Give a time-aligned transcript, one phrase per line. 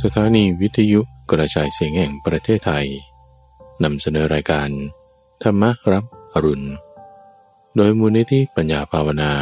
[0.00, 2.86] สถานีวิทยุกระจายเสียงแห่งประเทศไทย
[3.82, 4.68] นำเสนอรายการ
[5.42, 5.62] ธรรม
[5.92, 6.68] รับอรุณ
[7.76, 9.32] โดยมูลนิธิปัญญาภาวนา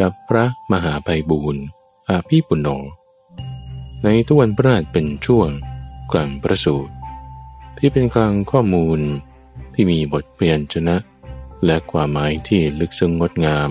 [0.00, 1.64] กับพระมหาไพบูรณ์
[2.08, 2.68] อาภีปุณโญ
[4.04, 5.48] ในทุกวันพระราชเป็นช่วง
[6.12, 6.92] กลางประสูตร
[7.78, 9.00] ที่เป็นกลางข้อมูล
[9.74, 10.96] ที่มีบทเปลี่ยนชนะ
[11.64, 13.70] และความหมายที่ลึกซึ้งงดงาม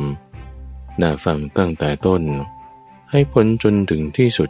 [1.01, 2.23] น่าฟังตั้งแต่ต้น
[3.11, 4.49] ให้พ้นจนถึงที่สุด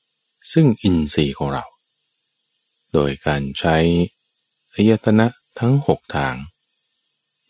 [0.51, 1.65] ซึ่งอินทรีย์ของเรา
[2.93, 3.77] โดยการใช้
[4.73, 5.27] อายตนะ
[5.59, 6.35] ทั้งหกทาง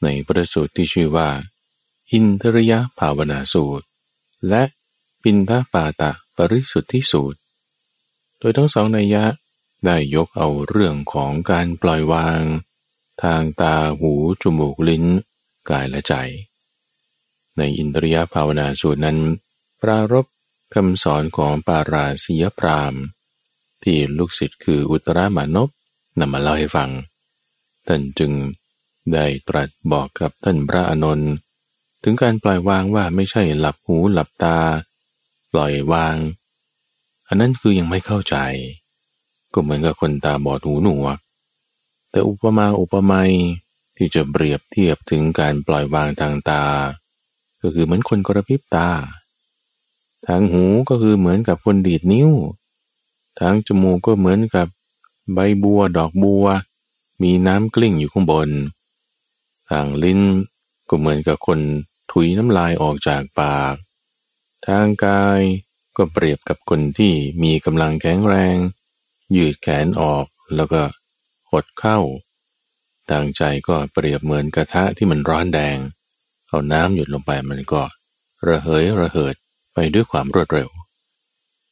[0.03, 1.29] ในประสูตรที่ชื่อว่า
[2.11, 3.85] อินทริยภาวนาสูตร
[4.49, 4.63] และ
[5.23, 7.39] ปินทปาตะปริสุทธิสูตร
[8.39, 9.23] โดยทั้งสองนัยยะ
[9.85, 12.41] ได้ยกเอาเรื่องของการปล่อยวาง
[13.23, 14.11] ทางตาหู
[14.41, 15.05] จมูกลิ้น
[15.69, 16.13] กายและใจ
[17.57, 19.17] ในอินทริยภาวนาสูตรนั้น
[19.81, 20.25] ปรารบ
[20.73, 22.93] คำสอนของปาราสียพราม
[23.83, 25.69] ที่ลูกศิษย์คืออุตรามานพ
[26.19, 26.89] นำมาเล่าให้ฟัง
[27.87, 28.31] ท่านจึง
[29.13, 31.31] ได้ตรัสบอกกับท่านพระอานนท์
[32.03, 34.57] ถึงการปล่อยวางว่าไม่ใช่หลับหูหลับตา
[35.51, 36.15] ปล่อยวาง
[37.27, 38.35] อันนั้นคือยังไม่เข้าใจ
[39.53, 41.17] ก็เหมือนกับคนตาบอดหูหนวก
[42.09, 43.33] แต่อุปมาอุปไมย
[43.97, 46.63] ที่จะเปรียบเทียบถึงการปล่อยวางทางตา
[47.61, 48.89] ก็คือเหมือนคนกระพริบตา
[50.27, 52.29] ทางหูก็คือเหมือนกับคนดีดนิ้ว
[53.39, 54.67] ทางจมูกก็เหมือนกับ
[55.33, 56.45] ใบบัวดอกบัว
[57.21, 58.49] มีน้ำกลิ้งอยู่ข้างบน
[59.69, 60.21] ทางลิ้น
[60.89, 61.59] ก็เหมือนกับคน
[62.11, 63.75] ถุยน้ำลายออกจากปาก
[64.67, 65.39] ทางกาย
[65.97, 68.55] ก็เปรียบกับคนที่มีกำลังแข็งแรง
[69.35, 70.81] ยืดแขนออกแล้วก็
[71.51, 71.99] หดเข้า
[73.09, 75.77] ทางใจก็เปรียบเหมือนกระทะที่มันร้อนแดง
[76.47, 77.81] เอาน้ำหยุดลงไปมันก็
[78.47, 79.35] ระเหยระเหิด
[79.73, 80.69] ไปด้วยความรวดเร็ว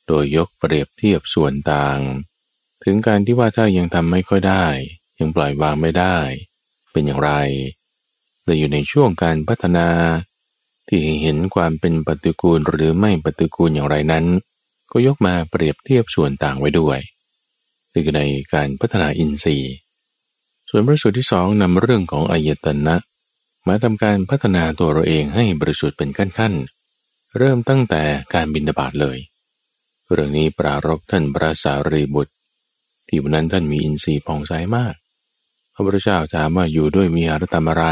[0.07, 1.99] โดยยกเปรียบเทียบส่วนต่าง
[2.83, 4.65] ถึงการที่ว่าถ้ายังทำไม่ค่อยได้
[5.19, 6.17] ยังปล่อยวางไม่ได้
[6.91, 7.31] เป็นอย่างไร
[8.43, 9.88] แต่อยู่ในช่วงการพัฒนา
[10.88, 14.25] ที่เห็นความเป็นปฏิกูลหรือไม่ปฏิกูลอย่างไรนั้น
[14.91, 16.99] ก็ยกมาเปรียบเทียบส่วนต่างไว้ด้วย
[17.91, 18.23] นี่คือใน
[18.53, 19.73] การพัฒนาอินทรีย์
[20.69, 22.95] ส่วนประสูตรที่สองนำเรื่องของอายตนะ
[23.67, 26.78] มาทำการพัฒนาตัวเราเองให้บริสุทธิ์เป็นขั้นๆ
[27.38, 28.03] เริ่มตั้งแต่
[28.34, 29.17] การบินดาบาดเลย
[30.12, 32.34] เรื่องนี้ปรารบท่านพระสารีบุตร
[33.07, 34.95] ที่วันนั้นท่านมีอินทรีย์ผ่องใสมาก
[35.73, 37.85] พระพุทธเจ้าถามว่าอยู่ด้วยมีอารธรรมอะไร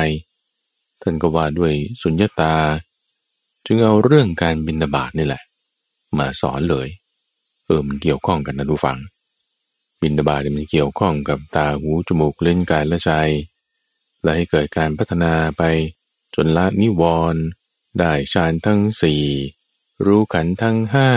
[1.02, 2.56] ท่านก็ว่าด้วยสุญญตา
[3.66, 5.44] จึงเอาเรื่องการบินดาบาดนี่แหละ
[6.18, 6.88] มาสอนเลย
[7.66, 8.98] เออมันเกี่ยวข้องกันนะทุกฝัง
[10.02, 13.12] บินดาบาดมันเกี่ยวข้องกับตาหูจมูกเล่นกายและใจ
[14.22, 15.64] และให้เกิดการพัฒนาไป
[16.36, 17.04] จนละนิว
[17.34, 17.44] รณ์
[18.00, 19.24] ได้ฌานทั้งสี่
[20.06, 21.10] รู้ขันทั้งห้า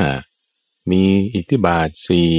[0.90, 1.02] มี
[1.34, 2.32] อิทธิบาทสี่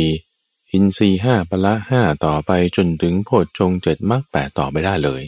[0.72, 5.24] อินทรีห้าพละห้าต่อไปจนถึงโพชฌงเจ็ดมรรคแปดต่อไปได้เลย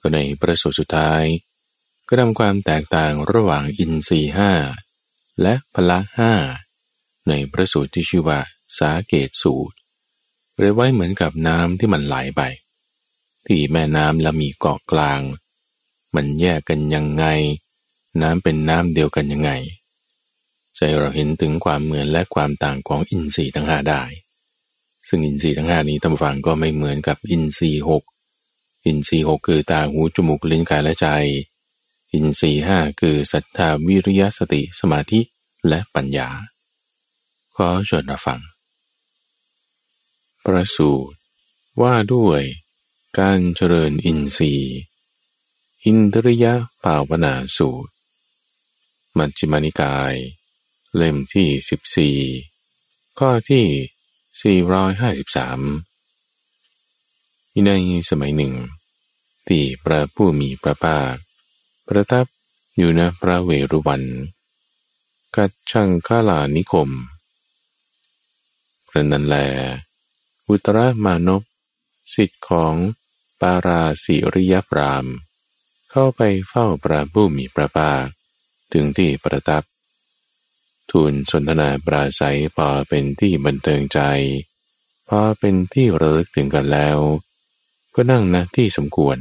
[0.00, 1.22] ก็ในประสูตรสุดท้าย
[2.08, 4.52] ก็ทำความแตกต่างระหว่างอินทรีห้า
[5.42, 6.32] และพละห้า
[7.28, 8.40] ในประสูตรที่ชื่อว่า
[8.78, 9.76] สาเกตสูตร
[10.58, 12.42] เรียกไว้เหมือนกับน้ำที่มันไหลไป
[13.46, 15.20] ที่แม่น้ำแล้วมีเกาะกลาง
[16.14, 17.24] มันแยกกันยังไง
[18.22, 19.50] น้ำเป็นน้ำเดียวกันยังไง
[20.76, 24.02] ใจเราเห็นถึงความเหมือนและความต่างของอินทรีย์ทั้งห้าได้
[25.08, 28.02] ซึ่งอินทรีย์ทั้งห้านี้ท่านฟังก็ไม่เหมือนกับอินทรีย์หก
[28.86, 31.06] อินทรีย์หกคือตาหูจมูกลิ้นกายและใจ
[32.12, 35.20] อินทรีย์ห้าคือศรัทธาวิริยะสติสมาธิ
[35.68, 36.28] และปัญญา
[37.56, 38.40] ขอชวนเราฟัง
[40.44, 41.16] ประสูตร
[41.80, 42.42] ว่าด้วย
[43.18, 44.76] การเจริญอินทรีย์
[45.84, 47.90] อินทริยะภาวนาสูตร
[49.18, 50.14] มัชฌิมานิกาย
[50.96, 52.18] เล่มที่สิบสี่
[53.18, 53.66] ข้อที่
[54.42, 55.60] สี่ร้อยห้าสิบสาม
[57.66, 57.72] ใน
[58.10, 58.54] สมัยหนึ่ง
[59.48, 61.14] ที่พระผู้มีพระภาค
[61.88, 62.26] ประทับ
[62.76, 64.02] อยู่ณพระเวรุวัน
[65.36, 66.90] กัดช่างข้าลานิคม
[68.88, 69.36] กระนันแล
[70.48, 71.42] อุตรมานพ
[72.14, 72.74] สิทธิ์ของ
[73.40, 75.06] ปาราสิริยปราม
[75.90, 78.06] เข้าไปเฝ้าพระผู้มีพระภาค
[78.72, 79.62] ถึงที่ประทับ
[80.90, 84.00] ทูลสนทนาปราศัยพอเป็นที่บันเทิงใจ
[85.08, 86.98] พอเป็นที่ระลึกถึงกันแล้ว
[87.94, 89.18] ก็นั่งณที่สมควร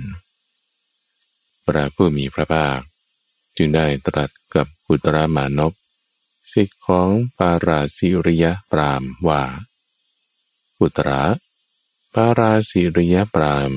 [1.65, 2.79] พระผู้มีพระภาค
[3.57, 5.73] จึงได้ตรัสกับอุตรามานพ
[6.51, 9.43] สิทธิของปาราสิริยปรามว่า
[10.79, 11.23] อุตระ
[12.13, 13.73] ปาราสิริยปราม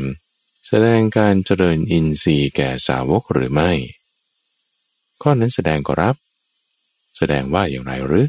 [0.66, 3.72] แสดงการเจริญอินทรีย์แก่สาวกหรือไม่
[5.22, 6.16] ข้อนั้นแสดงก็รับ
[7.16, 8.26] แสดงว่าอย่างไรหรือ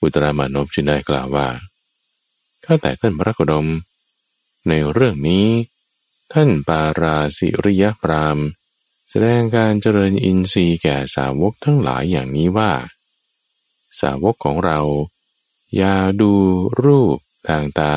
[0.00, 1.48] อุตรามานพจึงได้กล่าวว่า
[2.64, 3.68] ข้าแต่ท่านพระโคดม
[4.68, 5.46] ในเรื่องนี้
[6.32, 8.38] ท่านปาราสิริยปราม
[9.08, 12.72] แสดงการเจริญอินทรีย์แก่สาวกทั้งหลายอย่างนี้ว่า
[14.00, 14.80] สาวกของเรา
[15.76, 16.32] อย่าดู
[16.82, 17.18] รูป
[17.48, 17.96] ทางตา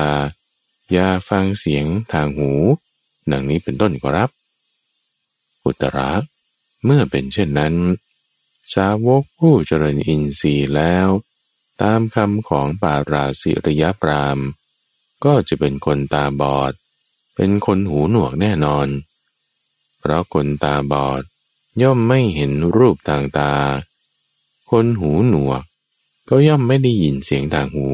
[0.92, 2.50] อย่าฟังเสียงทางหู
[3.30, 4.30] ดังนี้เป็นต้นก็รับ
[5.64, 6.10] อุตระ
[6.84, 7.74] เมื่อเป็นเช่นนั้น
[8.74, 11.08] สาวกผู้เจริญอินทรีย์แล้ว
[11.82, 14.38] ตามคำของปาราสิริยปราม
[15.24, 16.72] ก็จะเป็นคนตาบอด
[17.34, 18.88] เป็นคนหูหนวกแน่นอน
[19.98, 21.22] เพราะคนตาบอด
[21.82, 23.54] ย่อมไม่เห็นรูปทางตา
[24.70, 25.62] คนหูหนวก
[26.28, 27.88] ก็ย่อมไม่ได้ยินเสียงทางหู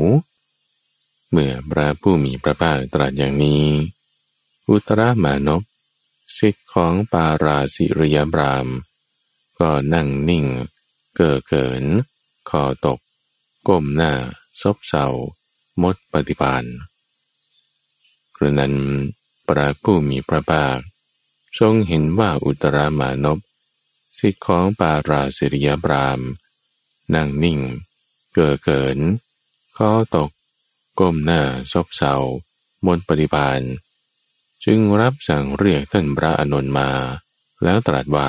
[1.30, 3.64] เมื่อพระผู้มีพระภาคตรัสอย่างนี้
[4.68, 5.62] อุตรามานพ
[6.38, 8.68] สิทธิ์ของปาราสิริยบราม
[9.60, 10.46] ก็นั่งนิ่ง
[11.14, 11.84] เก้อเกิน
[12.50, 13.00] คอตก
[13.68, 14.12] ก้มหน้า
[14.60, 15.08] ซบเศร้า
[15.82, 16.64] มดปฏิบาน
[18.36, 18.74] กระนั้น
[19.48, 20.78] พระผู้มีพระภาค
[21.58, 23.38] ทรงเห็นว่าอุตรามานพ
[24.18, 26.20] สิทธิ์ของปาราสิริยบราม
[27.14, 27.60] นั่งนิ่ง
[28.32, 28.98] เก้อเกิน
[29.76, 30.30] คอตก
[31.00, 31.42] ก้มหน้า
[31.72, 32.14] ซบเซา
[32.86, 33.60] มนปฏิบาล
[34.64, 36.90] จึงรับสั่งเรียกท่านพระอานนท์มา
[37.64, 38.28] แล้วตรัสว่า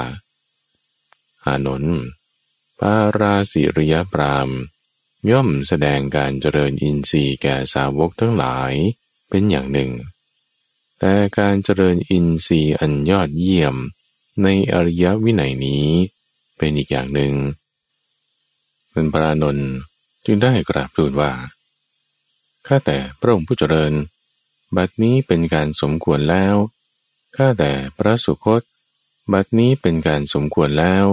[1.45, 1.97] อานนท์
[2.79, 4.49] ปาราสิริยปราม
[5.31, 8.73] ย่อมแสดงการเจริญอินทรีย์แก่สาวกทั้งหลาย
[9.29, 9.91] เป็นอย่างหนึ่ง
[10.99, 13.75] แต่การเจริญอินทรีย์อันยอดเยี่ยม
[14.43, 15.87] ในอริยวินัยนี้
[16.57, 17.33] เป็นอีกอย่างหนึ่ง
[18.91, 19.69] เป็นพระนนท์
[20.25, 21.31] จึงได้กราบทูลว่า
[22.67, 23.93] ข้าแต่พระองค์ผู้เจริญ
[24.77, 26.56] บัดนี้เป็นการสมควรแล้ว
[27.35, 28.62] ข้าแต่พระสุคต
[29.33, 31.06] บัดนี้เป็นการสมควรแล้ว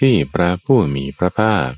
[0.00, 1.68] ที่พระผู้มีพระภาค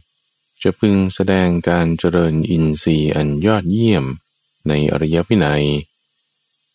[0.63, 4.05] จะพึงแสดงการเจริญอินทรีย์อันยอดเยี่ยม
[4.69, 5.65] ในอริยวินัย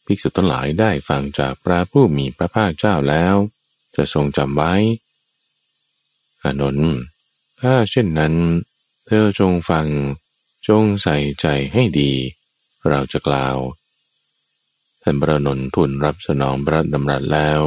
[0.06, 3.36] ภิกษุทั้งหลายได้ฟังจากพระผู้มีพระภาคเจ้าแล้ว
[3.96, 4.74] จะทรงจำไว้
[6.44, 6.94] อานนท์
[7.62, 8.36] ถ้าเช่นนั้น
[9.06, 9.88] เธอจงฟัง
[10.68, 12.12] จงใส่ใจให้ดี
[12.88, 13.58] เราจะกล่าว
[15.12, 17.62] นพระนนทุนรับสนองพระดำรัสแล้ว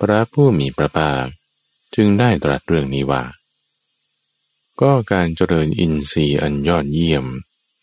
[0.00, 1.24] พระผู้มีพระภาค
[1.94, 3.24] จึงได้ตรัสเรื่องนี้ว่า
[4.80, 7.24] ก็การเจริญอินทรีย์อันยอดเยี่ยม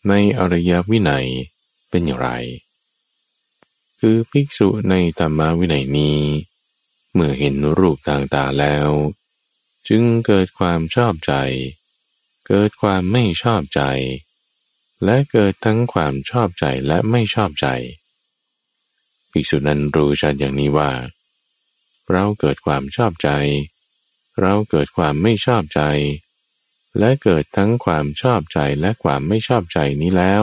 [0.08, 1.26] ในอริยวินัย
[1.90, 2.30] เป็นอย่างไร
[4.00, 6.18] คือภิกษุในธรรมวินัยนี้
[7.12, 8.88] เมื่อเห็นรูปต่างๆแล้ว
[9.88, 11.34] จึงเกิดความชอบใจ
[12.46, 13.82] เกิดความไม่ชอบใจ
[15.04, 17.66] และเกิดทั้งความชอบใจและไม่ชอบใจ
[19.32, 20.90] ภิกษุนั้นรู้ชัดอย่างนี้ว่า
[22.10, 23.30] เราเกิดความชอบใจ
[24.40, 25.82] เราเกิดความไม่ชอบใจ
[26.98, 30.42] และเกิดทั้งความชอบใจและความไม่ชอบใจนี้แล้ว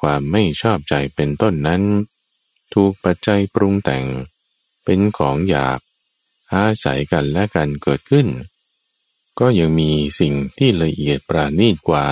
[0.00, 1.82] ความไม่ชอบใจเป็นต้นนั้น
[2.74, 4.04] ถูกปัจจัยปรุงแต่ง
[4.84, 5.78] เป็นของอยาก
[6.52, 8.26] อาศัยกันและกันเกิดขึ้น
[9.38, 9.90] ก็ยังมี
[10.20, 12.06] สิ่งที่ละเอียดปราณีตกว่า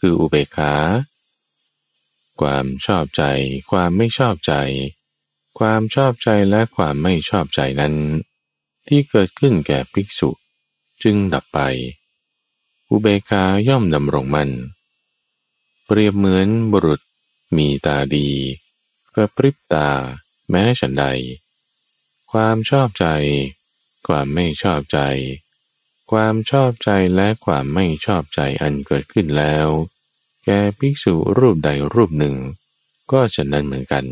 [0.00, 0.72] คืออุเบกขา
[2.40, 3.24] ความชอบใจ
[3.70, 4.54] ความไม่ชอบใจ
[5.58, 7.94] ความชอบใจและความไม่ชอบใจนั้น
[8.88, 10.30] ที่เกิดขึ้นแก่ภิกษุ
[11.02, 11.58] จึงดับไป
[12.90, 14.50] อุเบกาย่อมดำรงมัน
[15.86, 17.00] เปรียบเหมือนบุรุษ
[17.56, 18.28] มีตาดี
[19.14, 19.90] กระพริบตา
[20.50, 21.04] แม้ฉันใด
[22.32, 23.06] ความชอบใจ
[24.06, 24.98] ความไม่ชอบใจ
[26.10, 29.68] ความชอบใจและความไม่ชอบใจอันเกิดขึ้นแล้ว
[30.50, 32.36] ก่ภิกษุรูปใดรูปหนึ่ง
[33.10, 34.04] ก็ฉะนั้นเหมือนกัน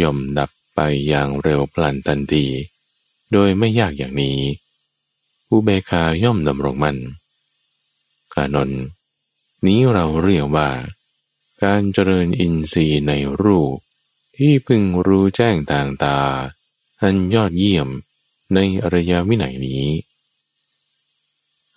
[0.00, 2.46] ย่อมดับไปอย่างเร็วพลันทันที
[3.32, 4.38] โดยไม่ยากอย่างนี้
[5.50, 6.96] อุเบคาย่อมดำรงมัน
[8.34, 8.70] กานน
[9.66, 10.68] นี้เราเรียกว่า
[11.62, 13.76] การเจริญอินทรีย์ในรูป
[14.36, 16.18] ที่พึงรู้แจ้งต่างตา
[17.00, 17.88] อันยอดเยี่ยม
[18.54, 19.84] ในอริยวินัยนี้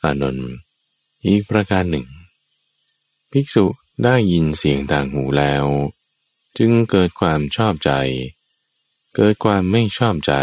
[0.03, 0.50] อานนท์
[1.25, 2.05] อีกประการหนึ่ง
[3.31, 3.65] ภิกษุ
[4.03, 5.65] ได้ยินเสียงทางหูแล้ว
[6.57, 7.91] จึงเกิดความชอบใจ
[9.15, 10.33] เกิดความไม่ชอบใจ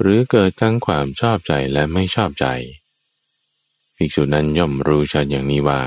[0.00, 2.46] หรือเกิดทั้งความชอบใจและไม่ชอบใจ
[3.96, 5.82] ภิกษุนั้นย่อมรู้ชัดอย่างนี้ว่า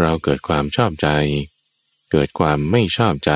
[0.00, 1.08] เราเกิดความชอบใจ
[2.10, 3.32] เกิดความไม่ชอบใจ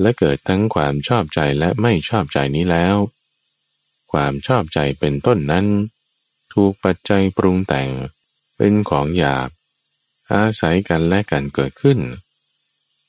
[0.00, 2.96] และเกิดทั้งความชอบใจและไม่ชอบใจนี้แล้ว
[4.12, 5.66] ความชอบใจเป็นต้นนั้น
[6.54, 7.90] ถูกปัจจัยปรุงแต่ง
[8.56, 9.50] เป็นของหยาบ
[10.32, 11.98] อาศัยกันและกันเกิดขึ้น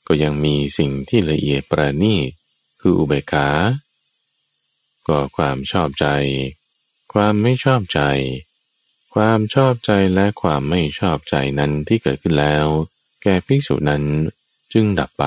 [0.06, 2.30] ก็ยังมีสิ่งที่ละเอียดประณีต
[2.80, 3.48] คืออุเบกขา
[5.08, 6.06] ก็ความชอบใจ
[7.12, 8.00] ความไม่ชอบใจ
[9.14, 12.66] ความชอบใจและความไม่ชอบใจนั้นที่เกิดขึ้นแล้ว
[13.22, 14.02] แก่ภิกษุนั้น
[14.72, 15.24] จึงดับไป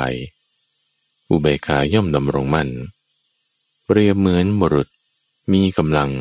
[1.29, 2.69] อุเบกขาย่อมดำรงมั่น
[3.85, 4.87] เปรียบเหมือนบุรุษ
[5.53, 6.11] มีกำลัง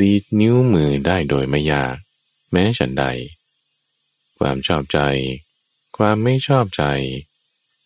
[0.00, 1.94] ดีดนิ้วมือได้โดยไม่ยาก
[2.52, 3.04] แม้ฉันใด
[4.38, 5.00] ความชอบใจ
[5.96, 6.84] ความไม่ชอบใจ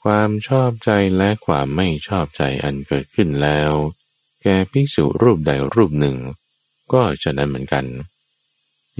[0.04, 3.72] ความชอบใจและความไม่ชอบใจอันเกิดขึ้นแล้ว
[4.42, 6.16] แก่ภิกษุรูปใดรูปหนึ่ง
[6.92, 7.86] ก็จะนั้นเหมือนกัน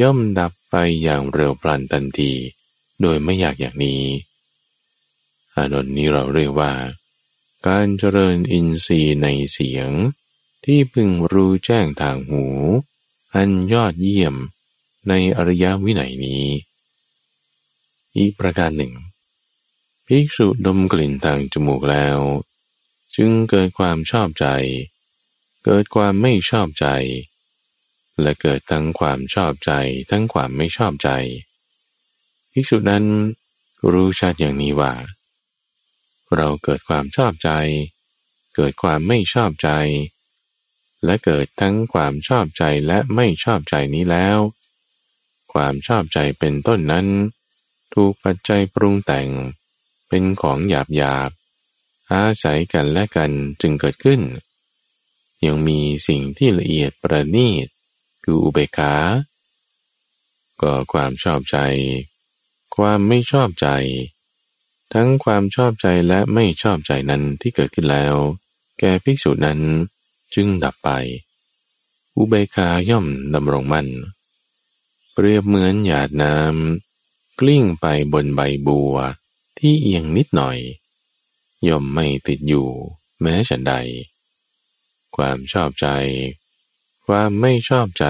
[0.00, 2.32] ย่อมดับไปอย่างเร็วปราณทันที
[3.00, 4.02] โดยไม่อยากอย่างนี้
[5.54, 6.72] อานนท์นี้เราเรียกว่า
[7.66, 9.90] การเจริญอินทรีย์ในเสียง
[10.64, 12.44] ที่พึงรู้แจ้งทางหู
[13.34, 14.34] อันยอดเยี่ยม
[15.08, 16.44] ในอริยวินัยนี้
[18.16, 18.92] อีกประการหนึ่ง
[20.06, 22.18] ภิกษุดมกลิ่นทางจมูกแล้ว
[23.16, 24.46] จึงเกิดความชอบใจ
[25.64, 26.86] เกิดความไม่ชอบใจ
[28.20, 29.72] และเกิดทั้งความชอบใจ
[30.10, 31.10] ทั้งความไม่ชอบใจ
[32.52, 33.04] ภิกษุนั้น
[33.92, 34.92] รู้ชัดอย่างนี้ว่า
[36.36, 37.50] เราเกิดความชอบใจ
[38.56, 39.70] เกิดความไม่ชอบใจ
[41.04, 44.38] และเกิดทั้งความชอบใจและไม่ชอบใจนี้แล้ว
[45.52, 47.06] ความชอบใจเป็นต้นนั้น
[47.94, 49.28] ถูกปัจจัยปรุงแต่ง
[50.08, 51.30] เป็นของหยาบหยาบ
[52.12, 53.30] อาศัยกันและกัน
[53.60, 54.20] จึงเกิดขึ้น
[55.44, 57.66] ยังมีสิ่งที่ละเอียดประณีต
[58.24, 58.94] คืออุเบกขา
[60.62, 61.56] ก็ความชอบใจ
[62.76, 63.68] ความไม่ชอบใจ
[64.92, 68.14] ทั้งความชอบใจและไม่ชอบใจนั้นที่เกิดขึ้นแล้ว
[68.78, 69.60] แก่ภิกษุนั้น
[70.34, 70.90] จึงดับไป
[72.16, 73.88] อุเบกขาย่อมดำรงมั่น
[75.12, 76.89] เปรียบเหมือนหยาดน้ำ
[77.40, 78.94] กลิ้งไปบนใบบัว
[79.58, 80.58] ที่เอียงนิดหน่อย
[81.68, 82.68] ย่อมไม่ติดอยู่
[83.20, 83.74] แม้ฉันใด
[85.16, 85.88] ความชอบใจ
[87.06, 88.06] ความไม่ชอบใจ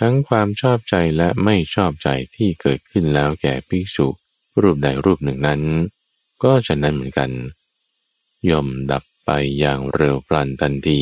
[0.00, 4.08] ทั้งความชอบใจและไม่ชอบใจที่เกิดขึ้นแล้วแก่ภิกษุ
[4.60, 5.62] รูปใดรูปหนึ่งนั้น
[6.42, 7.30] ก็จะนั้นเหมือนกัน
[8.50, 11.00] ย่อมดับไปอย่างเร็วปลันทันที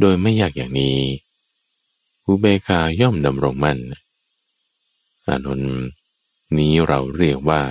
[0.00, 0.98] โดยไม่ยากอย่างนี้
[2.26, 3.78] อุเบกาย่อมดำรงมั่น
[5.26, 5.74] อานนท์
[6.60, 7.62] นี้เราเรียกว่า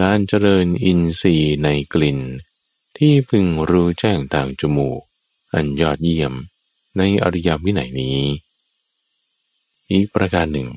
[0.00, 2.20] การเจริญอินทรีย์ในกลิ่น
[2.98, 5.00] ที่พึงรู้แจ้งทางจมูก
[5.54, 6.32] อันยอดเยี่ยม
[6.96, 8.18] ในอริยวินัยนี้
[9.90, 10.70] อีกประการหนึ่ง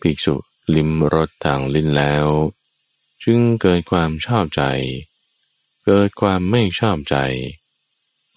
[0.00, 0.34] ภิกษุ
[0.74, 2.26] ลิมรสทางลิ้นแล้ว
[3.22, 4.62] จึงเกิดความชอบใจ
[5.84, 7.16] เกิดความไม่ชอบใจ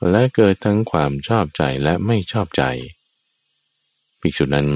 [0.10, 2.64] และเกิดทั้งความชอบใจและไม่ชอบใจ
[4.20, 4.70] ภิกษุนั้น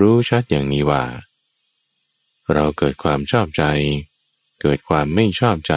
[0.00, 1.02] รู้ชัดอย่างนี้ว่า
[2.52, 3.64] เราเกิดความชอบใจ
[4.60, 5.74] เกิดความไม่ชอบใจ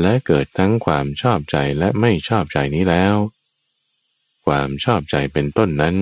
[0.00, 3.14] และเกิดทั้งความชอบใจและไม่ชอบใจนี้แล้ว
[4.46, 5.96] ความชอบใจเป็นต้นนั้น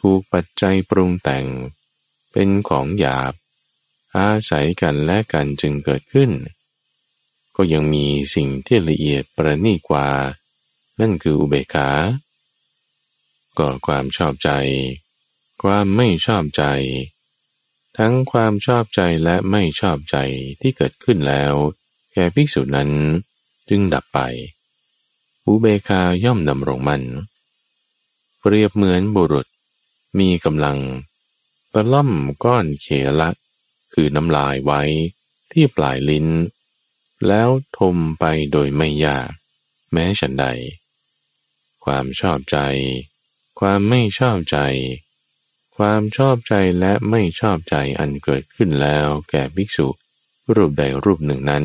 [0.00, 1.46] ถูกปัจจัยปรุงแต่ง
[2.32, 3.32] เป็นของหยาบ
[4.16, 6.30] อาศัยกันและกันจึงเกิดขึ้น
[7.56, 10.08] ก็ยังมีสิ่งที่ละเอียดประณีกว่า
[11.00, 11.88] นั่นคืออุเบกขา
[13.58, 14.50] ก็ความชอบใจ
[15.62, 16.64] ความไม่ชอบใจ
[17.98, 20.16] ทั้งความชอบใจและไม่ชอบใจ
[20.60, 21.54] ที่เกิดขึ้นแล้ว
[22.12, 22.90] แก่ภิกษุนั้น
[23.68, 24.20] จึงดับไป
[25.46, 27.02] อุเบคาย่อมดำรงมัน
[28.40, 29.46] เปรียบเหมือนบุรุษ
[30.18, 30.78] มีกำลัง
[31.72, 32.10] ตะล่อม
[32.44, 32.86] ก้อนเข
[33.20, 33.30] ละ
[33.92, 34.82] คือน้ำลายไว้
[35.52, 36.26] ที่ปลายลิ้น
[37.26, 39.30] แล้วทมไปโดยไม่ยาก
[39.92, 40.46] แม้ฉันใด
[41.84, 42.58] ความชอบใจ
[43.60, 44.58] ความไม่ชอบใจ
[45.76, 49.88] ความชอบใจและไม่ชอบใจอันเกิดขึ้นแล้วแก่ภิกษุ
[50.54, 51.64] รูปใดรูปหนึ่งนั้น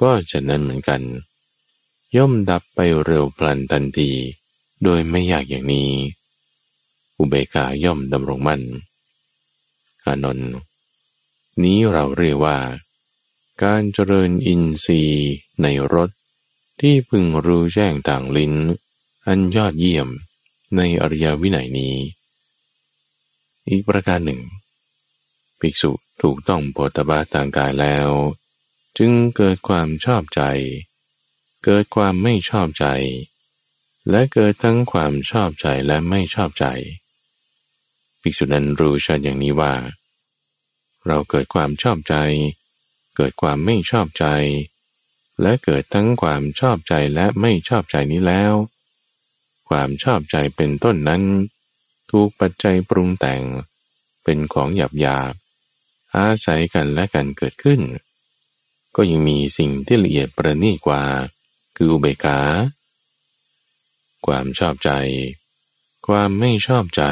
[0.00, 1.02] ก็จะนั้นเหมือนกัน
[2.16, 4.10] ย่อมดับไปเร็วพลันทันที
[4.82, 5.90] โดยไม่ยากอย่างนี้
[7.18, 8.62] อุเบกาย่อมดำรงมั่น
[10.04, 10.50] อานนท์
[11.62, 12.58] นี้เราเรียกว่า
[13.62, 15.30] การเจริญอินทรีย์
[15.62, 16.10] ในรถ
[16.80, 18.54] ที่พึงรู้แจ้งต่างลิ้น
[19.26, 20.08] อันยอดเยี่ยม
[20.76, 21.94] ในอริยวินัยนี้
[23.68, 24.42] อีกประการหนึ่ง
[25.60, 25.92] ภิกษุ
[26.22, 28.08] ถูกต้องโพธบาทางกายแล้ว
[28.98, 30.42] จึงเกิดความชอบใจ
[31.64, 32.86] เกิดความไม่ชอบใจ
[34.10, 36.66] และเกิดทั้งความชอบใจและไม่ชอบใจ
[38.20, 39.74] ภิกษุนั้นรู้ชัดอย่างนี้ว่า
[41.06, 42.14] เราเกิดความชอบใจ
[43.16, 44.26] เกิดความไม่ชอบใจ
[45.40, 48.52] และเกิดทั้งความชอบใจและไม่ชอบใจนี้แล้ว
[49.68, 51.22] ความชอบใจเป็นต้นนั้น
[52.14, 53.42] ถูกปัจจัยปรุงแต่ง
[54.24, 55.34] เป็นของหยาบหยาบ
[56.16, 57.80] อาศัยกันและกันเกิดขึ้น
[58.96, 61.02] ก็ยังมีสิ่งที่ละเอียดประณีตกว่า
[61.76, 62.38] คืออุเบกขา
[64.26, 64.90] ความชอบใจ
[66.06, 67.02] ความไม่ชอบใจ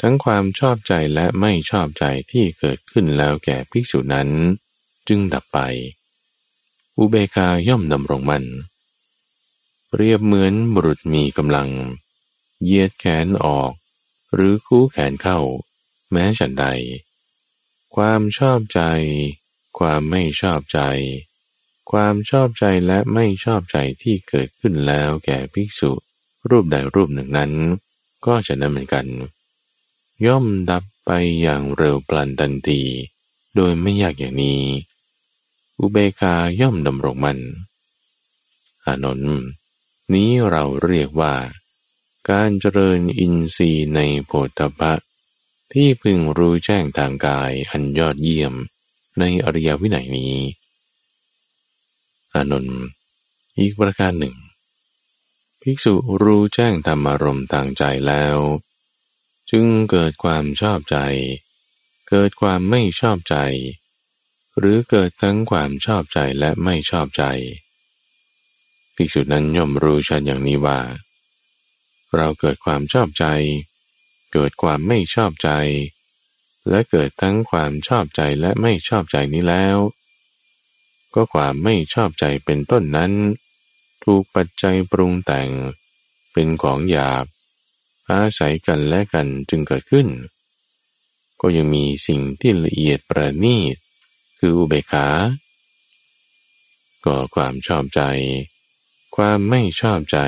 [0.00, 4.28] ทั้งความชอบใจและไม่ชอบใจที่เกิดขึ้นแล้วแก่ภิกษุนั้น
[5.08, 5.58] จึงดับไป
[6.98, 8.44] อุเบกาย่อมดำรงมัน
[9.88, 11.68] เปรียบเหมือนบุรุษมีกำลัง
[12.64, 13.72] เยียดแขนออก
[14.34, 15.38] หรือคู่แขนเข้า
[16.10, 16.66] แม้ฉันใด
[17.94, 18.80] ความชอบใจ
[19.78, 20.80] ความไม่ชอบใจ
[21.90, 25.92] ความชอบใจและไม่ชอบใจที่เกิดขึ้นแล้วแก่ภิกษุ
[26.48, 27.52] รูปใดรูปหนึ่งนั้น
[28.26, 29.06] ก็จะนั้นเหมือนกัน
[30.26, 31.10] ย่อมดับไป
[31.42, 32.82] อย่างเร็วปลันทันที
[33.54, 34.62] โดยไม่ยากอย่างนี้
[35.78, 37.38] อุเบกาย่อมดำรงมัน
[38.86, 39.34] อานนท์
[40.12, 41.34] นี้เราเรียกว่า
[42.30, 44.92] การเจริญอินทรีย์ในโพธพะ
[45.72, 48.54] ที่พึงรู้แจ้งทางกายอันยอดเยี่ยม
[49.18, 50.34] ในอริยวินัยนี้
[52.34, 52.80] อานนท์
[53.58, 54.36] อีกประการหนึ่ง
[55.60, 58.38] ภิกษุรู้แจ้งธรรมารมณ์ทางใจแล้ว
[59.50, 60.98] จึงเกิดความชอบใจ
[62.08, 63.36] เกิดความไม่ชอบใจ
[64.58, 67.24] หรือเกิดทั้งความชอบใจและไม่ชอบใจ
[68.94, 70.78] ภิกษุนั้นย่อมรู้ชัดอย่างนี้ว่า
[72.16, 73.26] เราเกิดความชอบใจ
[74.32, 75.50] เกิดความไม่ชอบใจ
[76.68, 79.76] และเกิดทั้งความชอบใจและไม่ชอบใจนี้แล้ว
[81.14, 83.12] ก็ความไม่ชอบใจเป็นต้นนั้น
[84.04, 85.50] ถูกปัจจัยปรุงแต่ง
[86.32, 87.24] เป็นของหยาบ
[88.10, 90.08] อาศัยกันและกันจึงเกิดขึ้น
[91.40, 93.76] ก็ยังมีสิ่งที่ละเอียดประณีต
[94.38, 95.08] คืออุเบกขา
[97.04, 98.02] ก็ความชอบใจ
[99.16, 100.18] ความไม่ชอบใจ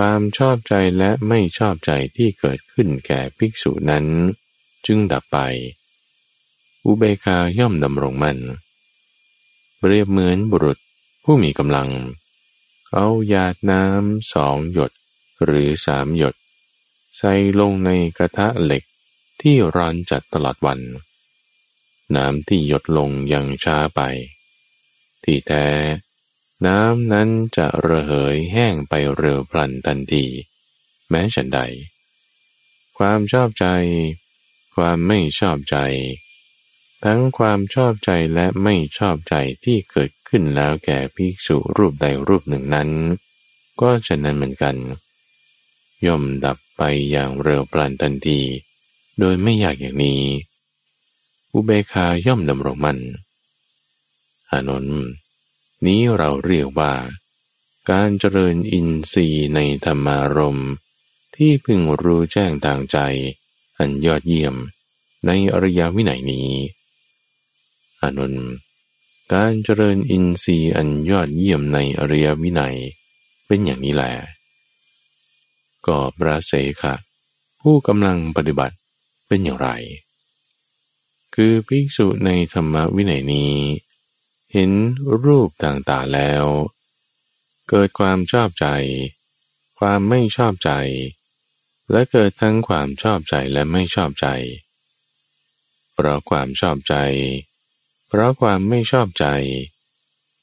[0.00, 4.06] ความชอบใจและไม่ชอบใจที่เกิดขึ้นแก่ภิกษุนั้น
[4.86, 5.38] จึงดับไป
[6.84, 8.38] อุเบกาย่อมดำรงมัน
[9.78, 10.78] เปรียบเหมือนบุรุษ
[11.24, 11.90] ผู้มีกำลัง
[12.92, 14.92] เอาหยาดน้ำสองหยด
[15.44, 16.34] หรือสามหยด
[17.16, 18.82] ใส่ลงในกระทะเหล็ก
[19.40, 20.80] ที่ร้อนจัดตลอดวัน
[22.16, 24.00] น้ำที่หยดลงยังช้าไป
[25.24, 25.66] ที่แท้
[26.64, 30.24] น้ำนั้นจะระเหยแห้งไปเร็วพลันทันที
[31.08, 31.60] แม้ฉันใด
[32.98, 33.66] ความชอบใจ
[34.76, 35.76] ความไม่ชอบใจ
[37.04, 42.90] ทั้งความชอบใจและไม่ชอบใจที่เกิดขึ้นแล้วแก่ภิกษุรูปใดรูปหนึ่งนั้น
[43.80, 44.76] ก็ฉะนั้นเหมือนกัน
[46.06, 48.40] ย่อมดับไปอย่างเร็วพลันทันที
[49.18, 50.22] โดยไม่อยากอย่างนี้
[51.52, 52.98] อุเบคาย่อมดำรงมัน
[54.50, 55.00] อานนท์
[55.84, 56.92] นี้เราเรียกว่า
[57.90, 60.60] การเจริญอินทรีย์ในธรรมารม
[61.36, 62.98] ที่พึงรู้แจ้งทางใจ
[63.78, 64.54] อันยอดเยี่ยม
[65.26, 66.48] ในอริยวินัยนี้
[68.02, 68.34] อานน
[69.32, 72.76] การเจริญอินทรีย์อันยอดเยี่ยมในอริยวินัย
[73.46, 74.12] เป็นอย่างนี้แหละ
[75.86, 76.94] ก็พระเสขะ
[77.60, 78.76] ผู้กำลังปฏิบัติ
[79.26, 79.68] เป็นอย่างไร
[81.34, 83.52] คือภิกษุในธรรมวินัยนี้
[84.58, 84.74] เห็น
[85.24, 86.44] รูปต่างๆแล้ว
[87.68, 88.66] เกิดความชอบใจ
[89.78, 90.72] ความไม่ชอบใจ
[91.90, 94.28] และเกิดทั้งความชอบใจและไม่ชอบใจ
[95.94, 96.94] เพราะความชอบใจ
[98.08, 99.26] เพราะความไม่ชอบใจ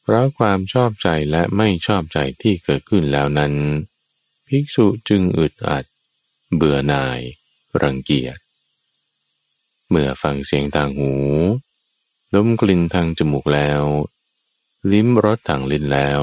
[0.02, 3.54] เพราะความชอบใจและไม่ชอบใจที่เกิดขึ้นแล้วนั้น
[4.47, 5.86] ภิกษุจึงอึดอัด
[6.56, 7.19] เบื่อหน่าย
[7.82, 8.38] รังเกียจ
[9.89, 11.13] เมื่อฟังเสียงทางหู
[12.34, 13.84] ดมกลิ่นทางจมูกแล้ว
[14.91, 16.22] ลิ้มรสทางลิ้นแล้ว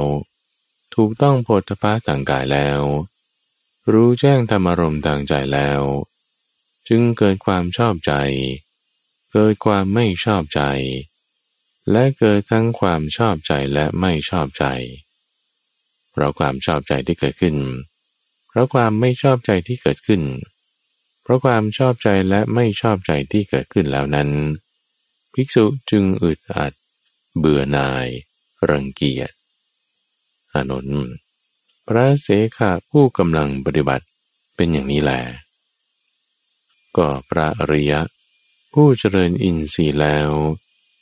[0.95, 2.81] ถูกต้องโพธภาทางกายแล้ว
[3.93, 5.81] รู้แจ้งธรรมารมทางใจแล้ว
[6.89, 8.13] จึงเกิดความชอบใจ
[9.33, 10.63] เกิดความไม่ชอบใจ
[11.91, 14.65] และเกิดทั้งความชอบใจและไม่ชอบใจ
[16.11, 17.57] เพราะความชอบใจที่เกิดขึ้น
[18.49, 20.23] เพราะความไม่ชอบใจที่เกิดขึ้น
[21.23, 24.31] เพราะความชอบใจและไม่ชอบใจที่เกิดขึ้นแล้วนั้น
[25.35, 26.73] ภิกษุจึงอึดอัด
[27.39, 28.09] เบื่อหน่าย
[28.71, 29.31] รังเกียจ
[30.53, 31.11] อานนท์
[31.87, 34.07] พระเสขาผู้กำลังปฏิบัติ
[34.55, 35.21] เป็นอย่างนี้แหละ
[36.97, 38.01] ก็พระอริยะ
[38.73, 40.31] ผู้เจริญอินทรีย์แล้ว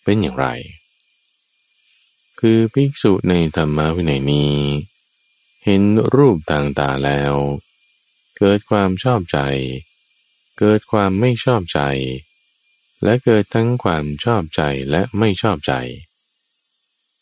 [0.04, 0.46] เป็นอย่างไร
[2.40, 4.56] คือภิกษุในธรรมวินัยนี้
[5.64, 5.82] เห็น
[6.14, 7.34] รูปต่างๆแล้ว
[8.36, 9.38] เกิดความชอบใจ
[10.58, 11.80] เกิดความไม่ชอบใจ
[13.02, 15.72] และเกิดทั้งความชอบใจและไม่ชอบใจ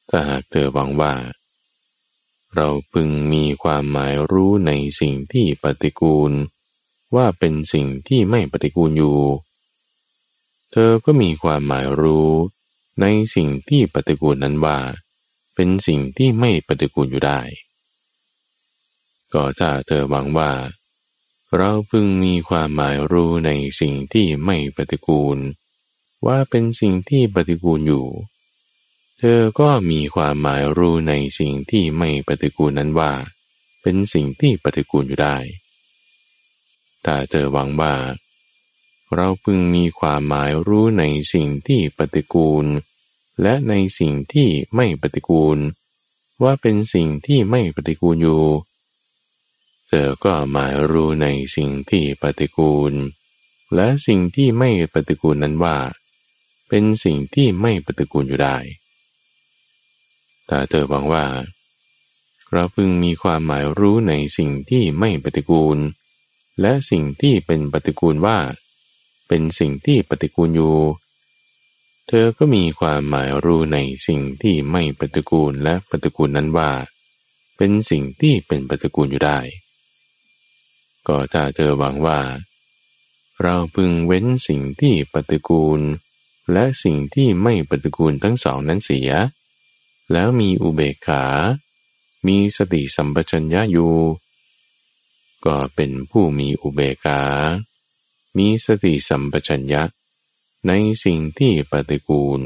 [0.08, 1.14] ถ้าหากเธอหวังว่า
[2.54, 6.32] เราพึงมีความหมายรู้ในสิ่งที่ปฏิกูล
[7.16, 9.18] ว่าเป็นสิ่งที่ไม่ปฏิกูลอยู่
[10.72, 12.30] เธอก็มีความหมายรู้
[13.00, 14.78] ในสิ่งที่ปฏิกูลนั้นว่า
[15.54, 17.40] เป็นสิ่งที่ไม่ปฏิกูลอยู่ได้
[19.32, 20.52] ก็ถ้าเธอหวังว่า
[21.56, 25.38] เราพึงมีความหมายรู้ในสิ่งที่ไม่ปฏิกูล
[26.26, 28.06] ว่าเป็นสิ่งที่ปฏิกูลอยู่
[29.18, 33.12] เธอก็มีความหมายรู้ในสิ่งที่ไม่ปฏิกูลนั้นว่า
[33.82, 35.36] เป็นสิ่งที่ปฏิกูลอยู่ได้
[37.04, 37.94] ถ้าเธอหวังว่า
[39.14, 42.66] เราพึงมีความหมายรู้ในสิ่งที่ปฏิกูล
[43.42, 45.58] และในสิ่งที่ไม่ปฏิกูล
[46.42, 48.44] ว่าเป็นสิ่งที่ไม่ปฏิกูลอยู่
[49.88, 51.26] เธอก็หมายรู้ใน
[51.56, 52.92] สิ่งที่ปฏิกูล
[53.74, 55.76] และสิ่งที่ไม่ปฏิกูลนั้นว่า
[56.68, 58.56] เป็นสิ่งที่ไม่ปฏิกูลอยู่ได้
[60.48, 61.24] ถ้าเธอหวังว่า
[62.52, 65.78] เราพึงมีความหมายรู้ในสิ่งที่ไม่ปฏิกูล
[66.60, 68.38] และสิ่งที่เป็นปฏิกูลว่า
[69.28, 70.76] เป็นสิ่งที่ปฏิกูลอยู่
[72.08, 76.70] เธอก็มีความหมายรู้ในสิ่งที่ไม่ปฏิกูลและปฏิกูลนั้นว่า
[77.56, 79.38] เป็นสิ่งที่เป็นปฏิกูลอยู่ได้
[81.06, 82.20] ก็ถ้าเธอหวังว่า
[83.42, 85.80] เราพึงเว้นสิ่งที่ปฏิกูล
[86.52, 89.10] และสิ่งที่ไม่ปฏิกูลทั้งสองนั้นเสีย
[90.12, 91.24] แล้วมีอุเบกขา
[92.26, 93.94] มีสติสัมปชัญญะอยู่
[95.44, 97.20] ก็เป็นผู้มีอุเบกขา
[98.38, 99.82] มีสติสัมปชัญญะ
[100.66, 100.72] ใน
[101.04, 102.40] สิ่งที่ปฏิกูล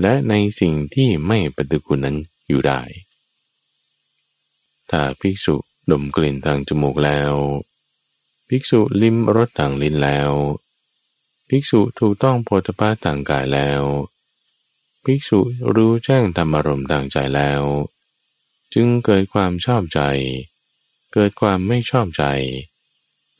[0.00, 2.16] และในสิ่งที่ไม่ปฏิกูลนั้น
[2.48, 2.80] อยู่ได้
[4.90, 5.54] ถ้าภิกษุ
[5.90, 7.34] ดมกลิ่นทางจมูกแล้ว
[8.48, 10.30] ภิกษุลิ้มรสทางลิ้นแล้ว
[11.48, 13.82] ภิกษุถูกต้องโพธภาทางกายแล้ว
[15.04, 15.40] ภิกษุ
[15.74, 17.62] รู้แจ้งธรรมารมณ์ทางใจแล้ว
[18.74, 20.00] จึงเกิดความชอบใจ
[21.12, 22.24] เกิดความไม่ชอบใจ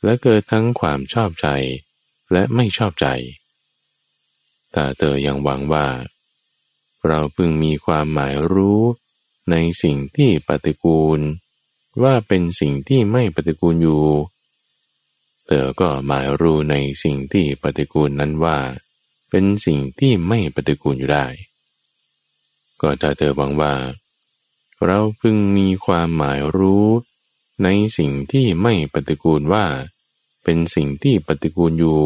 [0.03, 1.47] และเกิดทั้งความชอบใจ
[2.31, 3.07] และไม่ชอบใจ
[4.71, 5.87] แต่เธอยังหวังว่า
[7.07, 8.81] เราพึงมีความหมายรู้
[9.51, 11.19] ในสิ่งที่ปฏิกูล
[12.03, 14.05] ว่าเป็นสิ่งที่ไม่ปฏิกูลอยู่
[15.47, 18.57] เธอก็หมายรู้ในสิ่งที่ปฏิกูลนั้นว่า
[19.29, 21.25] เป็นสิ่งที่ไม่ปฏิกูลอยู่ได้
[22.81, 23.73] ก็ถ้าเธอหวังว่า
[24.85, 26.87] เราพึงมีความหมายรู้
[27.63, 29.65] ในสิ่งที่ไม่ปฏิกูลว่า
[30.43, 32.01] เป็นสิ่งที่ปฏิกูลอยู่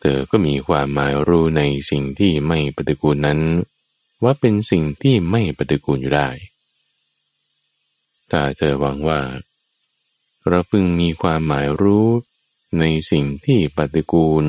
[0.00, 3.40] เธอก็มีความหมายรู้ในสิ่งที่ไม่ปฏิกูลนั้น
[4.22, 6.28] ว่าเป็นสิ่งที่ไม่ปฏิกูลอยู่ได้
[8.30, 9.20] ถ้าเธอหวังว่า
[10.48, 12.08] เราพึงมีความหมายรู้
[12.78, 14.44] ในสิ่งที่ปฏิกูล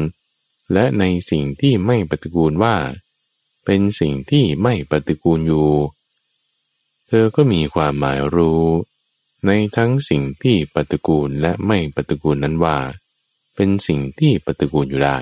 [0.74, 2.76] และในสิ่งที่ไม่ปฏิกูลว่า
[3.66, 5.70] เป็นสิ่งที่ไม่ปฏิกูลอยู่
[7.08, 8.66] เธอก็มีความหมายรู้
[9.46, 12.78] ในทั้งสิ่งที่ปฏิกูลและไม่ปฏิกูลนั้นว่า
[13.56, 15.20] เป็นสิ่งที่ปฏิกูลอยู่ได้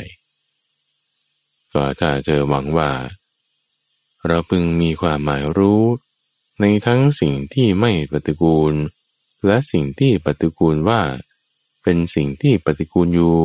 [1.74, 2.92] ก็ถ้าเธอหวังว่า
[4.28, 5.84] เราพึงมีความหมายรู้
[6.60, 8.74] ในทั้งสิ่งที่ไม่ปฏิกูล
[9.46, 11.02] และสิ่งที่ปฏิกูลว่า
[11.84, 13.36] เป็นสิ่งที่ปฏิกูลอยู่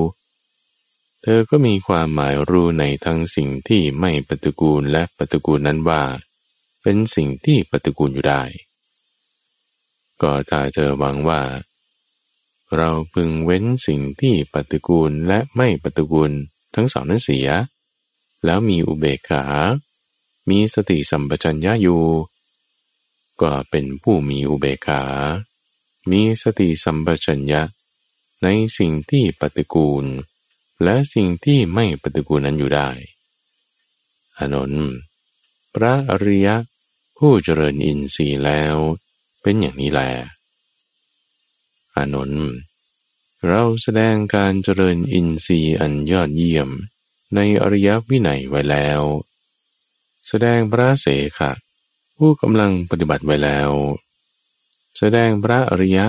[1.23, 6.03] เธอก็มีความหมายรู้ในทั้งสิ่งที่ไม่ปฏิกูลและปฏิกูลนั้นว่า
[6.83, 8.43] เป็นสิ่งที่ปฏิกูลอยู่ได้
[10.23, 11.43] ก็ถ้าเธอหวังว่า
[12.77, 16.31] เราพึงเว้นสิ่งที่ปฏิกูลและไม่ปฏิกูล
[16.75, 17.49] ทั้งสองนั้นเสีย
[18.45, 19.45] แล้วมีอุเบกขา
[20.51, 22.05] มีสติสัมปชัญญะอยู่
[23.41, 25.03] ก็เป็นผู้มีอุเบกขา
[26.11, 27.63] มีสติสัมปชัญญะ
[28.43, 28.47] ใน
[28.79, 30.05] สิ่งที่ปฏิกูล
[30.83, 32.89] และสิ่งที่ไม่ปฏิกูลนั้นอยู่ได้
[34.39, 34.89] อนนท์
[35.75, 36.57] พระอริยะ
[37.17, 38.77] ผู้เจริญอินทรีย์แล้ว
[39.43, 40.11] เป็นอย่างนี้แหละ
[41.97, 42.49] อานนท์
[43.47, 46.69] เราแสดงการเจริญอินทรีย์อันยอดเยี่ยม
[47.35, 49.03] ในอริยวินัยไว้แล้ว
[50.29, 51.07] แสดงพระเส
[51.39, 51.53] ขะ
[52.17, 53.71] ผู้กำลังปฏิบัติไว้แล้ว
[55.01, 56.07] แสดงพระอริยะ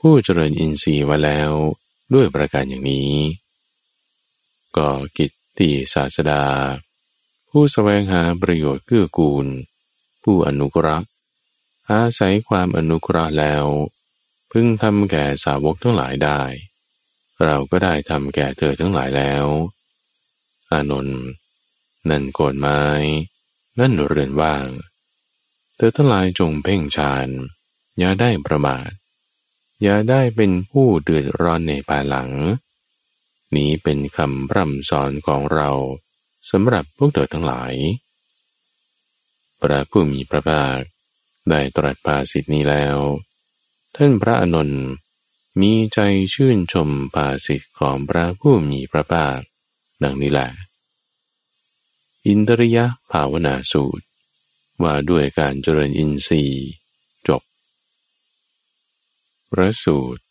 [0.00, 1.50] ผู้เจริญอินทรีย์ไว้แล้ว
[2.14, 3.12] ด้วยประการอย่างนี้
[4.76, 6.44] ก็กิตติศาสดา
[7.48, 9.46] ผู้สแสวงหาประโยชน์เกื้อกูล
[10.22, 11.04] ผู้อนุกรัก
[11.90, 13.64] อาศัยความอนุเคราะแล้ว
[14.50, 16.40] พึงทำแก่สาวกทั้งหลายได้
[17.44, 19.46] เราก็ได้ทำแก่เธอทั้งหลายแล้ว
[20.70, 21.20] อานนท์
[22.08, 22.82] นั่นโกดไม้
[23.78, 24.68] นั่นเรือนว่าง
[25.76, 27.28] เธอทั้งหลายจงเพ่งฌาน
[28.00, 28.90] อย่าได้ประมาท
[29.82, 32.30] อย่าได้เป็นผู้เดือดร้อนในภายหลัง
[33.56, 35.70] นี้เป็นคำพร่ำสอนของเรา
[36.50, 37.74] สำหรับพวกเธอทั้งหลาย
[39.60, 40.78] พระผู้มีพระภาค
[41.50, 42.96] ได้ตรัสภาสิทธินี้แล้ว
[43.96, 44.84] ท่านพระอนนท์
[45.60, 45.98] มีใจ
[46.34, 49.38] ชื่นชมภาสิทธิของพระผู้มีพระภาค
[50.02, 50.48] ดังนี้แหละ
[52.26, 52.78] อินทริย
[53.10, 54.04] ภาวนาสูตร
[54.82, 56.70] ว่าด้วยการเจริญอินทรีย์
[59.50, 60.22] พระสูตร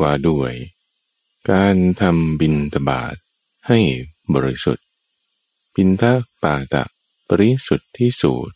[0.00, 0.52] ว่าด้วย
[1.50, 3.14] การทำบินตบาท
[3.68, 3.78] ให้
[4.34, 4.86] บริสุทธิ์
[5.74, 6.02] ปินท
[6.42, 6.84] ปาตะ
[7.28, 8.54] ปริสุทธิ์ที่สูตร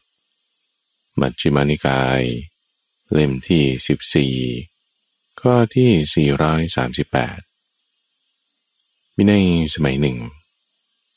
[1.21, 2.23] มัชฌิมานิกาย
[3.13, 9.35] เล่มที่ 14 ข้อที่ 438 มีใน
[9.75, 10.17] สมัยหนึ่ง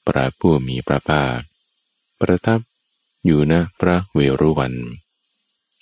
[0.07, 1.39] พระผู้มีพระภาค
[2.19, 2.59] ประทับ
[3.25, 4.73] อยู่ณพระเวรุวัน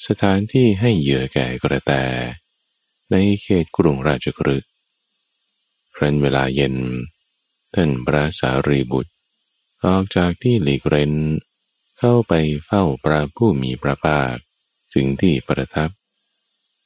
[0.05, 1.91] สถานที่ให้เหยื่อแก่กระแต
[3.11, 4.69] ในเขตกรุงราชกฤห์
[5.95, 6.75] ครั้นเวลาเย็น
[7.73, 9.11] ท่านพระสารีบุตร
[9.85, 11.13] ออกจากที่หลีกเร้น
[11.99, 12.33] เข้าไป
[12.65, 14.35] เฝ้าพระผู้มีพระภาค
[14.93, 15.89] ถึงที่ประทับ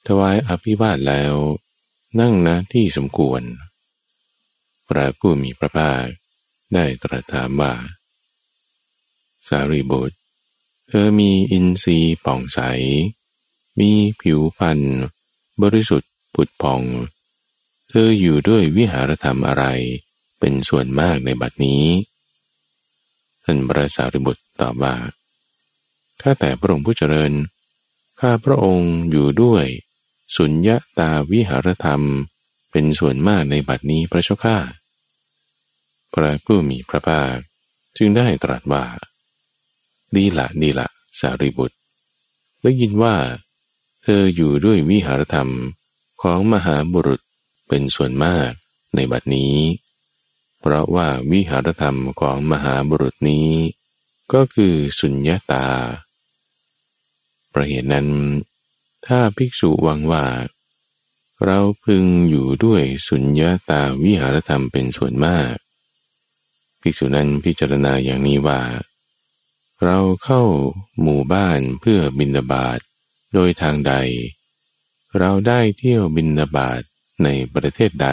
[0.08, 1.34] ถวายอภิวาทแล้ว
[2.20, 3.42] นั่งณที่สมควร
[4.88, 6.06] พระผู้มีพระภาค
[6.74, 7.74] ได้ตรัสถามว่า
[9.48, 10.18] สารีบุตร
[10.88, 12.60] เธอมีอินทรีย์ป่องใส
[13.80, 14.80] มีผิวพรรณ
[15.62, 16.82] บริสุทธิ์ ผุดพอง
[17.90, 19.66] เธออยู่ด้วยวิหารธรรมอะไร
[20.40, 21.86] เป็นส่วนมากในบัดนี้
[23.44, 24.96] ท่านพระสารีบุตรตอบว่า
[26.22, 27.34] ข้าแต่พระองค์ผู้เจริญ
[28.20, 29.66] ข้าพระองค์อยู่ด้วย
[30.36, 32.04] สุญญาตาวิหารธรรม
[32.72, 34.58] เป็นส่วนมากในบัดนี้พระเจ้าข้า
[36.14, 37.36] พระผู้มีพระภาค
[37.98, 38.86] จึงได้ตรัสว่า
[40.16, 40.88] ดีละดีละ
[41.20, 41.78] สารีบุตร
[42.62, 43.16] ได้ยินว่า
[44.04, 45.50] เธออยู่ด้วยวิหารธรรม
[46.24, 47.22] ของมหาบุรุษ
[47.68, 48.52] เป็นส่วนมาก
[48.96, 49.56] ในบัดนี้
[50.60, 53.50] เพราะว่าวิหารธรรมของมหาบุรุษนี้
[54.34, 55.68] ก็คือสุญญาตา
[57.54, 58.10] ประเหตุนั้น
[59.06, 60.26] ถ้าภิกษุวังว่า
[61.46, 65.56] เราพึงอยู่ด้วยสุญญาตาวิหารธรรมเป็นส่วนมาก
[66.82, 68.62] ภิกษุนั้นพิจารณาอย่างนี้ว่า
[69.84, 70.44] เราเข้า
[71.02, 72.80] หมู่บ้านเพื่อบินาบาต
[73.34, 73.94] โดยทางใด
[75.20, 76.82] เราได้เที่ยวบินาบาต
[77.24, 78.10] ในประเทศใด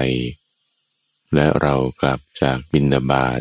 [1.35, 3.41] และเรากลับจากบินดาบาต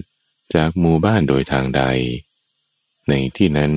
[0.55, 1.83] จากหมู่บ้านโดยทางใด
[3.09, 3.73] ในที่นั้น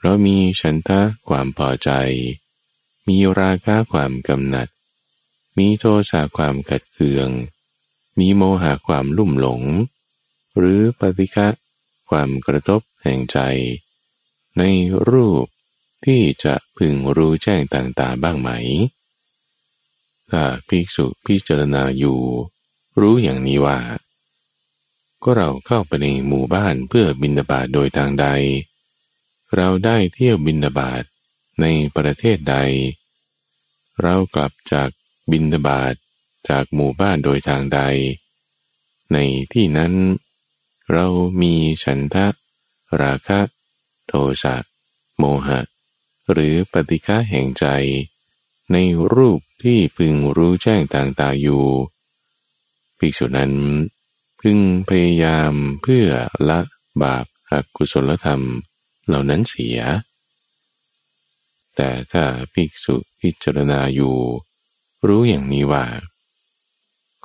[0.00, 1.90] เรามีฉันทะความพอใจ
[3.08, 4.68] มีราคะความกำหนัด
[5.58, 7.28] มีโทสะความขัดเคือง
[8.18, 9.62] มีโมหะความลุ่มหลง
[10.56, 11.48] หรือปฏิฆะ
[12.10, 13.38] ความกระทบแห่งใจ
[14.58, 14.62] ใน
[15.10, 15.46] รูป
[16.04, 18.50] ที่จะพึงรู้แจ้งต่างๆบ้างไหม
[20.30, 22.20] ถ้าภิกษุพิจารณาอยู่
[23.00, 23.78] รู้อย่างนี้ว่า
[25.22, 28.26] ก็เราเข้าไปในหมู่บ้านเพื่อบินาบาตโดยทางใด
[29.56, 31.02] เราได้เที่ยวบินาบาต
[31.60, 32.56] ในประเทศใด
[34.02, 34.88] เรากลับจาก
[35.30, 35.94] บินาบาต
[36.48, 37.80] จากหมู่บ้านโดยทางใด
[39.12, 39.18] ใน
[39.52, 39.92] ที่นั้น
[40.92, 41.06] เรา
[41.42, 42.26] มีฉันทะ
[43.00, 43.40] ราคะ
[44.06, 44.56] โทสะ
[45.18, 45.60] โมหะ
[46.32, 47.66] หรือปฏิฆาแห่งใจ
[48.72, 48.76] ใน
[49.14, 51.64] รูปที่พึงรู้แจ้งต่างๆอยู่
[52.98, 53.52] ภิกษุนั้น
[54.40, 56.06] พึงพยายามเพื่อ
[56.48, 56.60] ละ
[57.02, 58.42] บาปอกุศลธรรม
[59.06, 59.78] เหล่านั้นเสีย
[61.76, 64.16] แต่ถ้าภิกษุพิจารณาอยู่
[65.06, 65.86] รู้อย่างนี้ว่า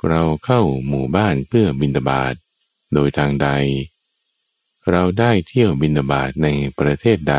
[0.08, 2.34] เราเข้าหมู่บ้านเพื่อบินาบาต
[2.94, 3.48] โดยทางใด
[4.90, 7.36] เราได้เที่ยวบินาบาตในประเทศใด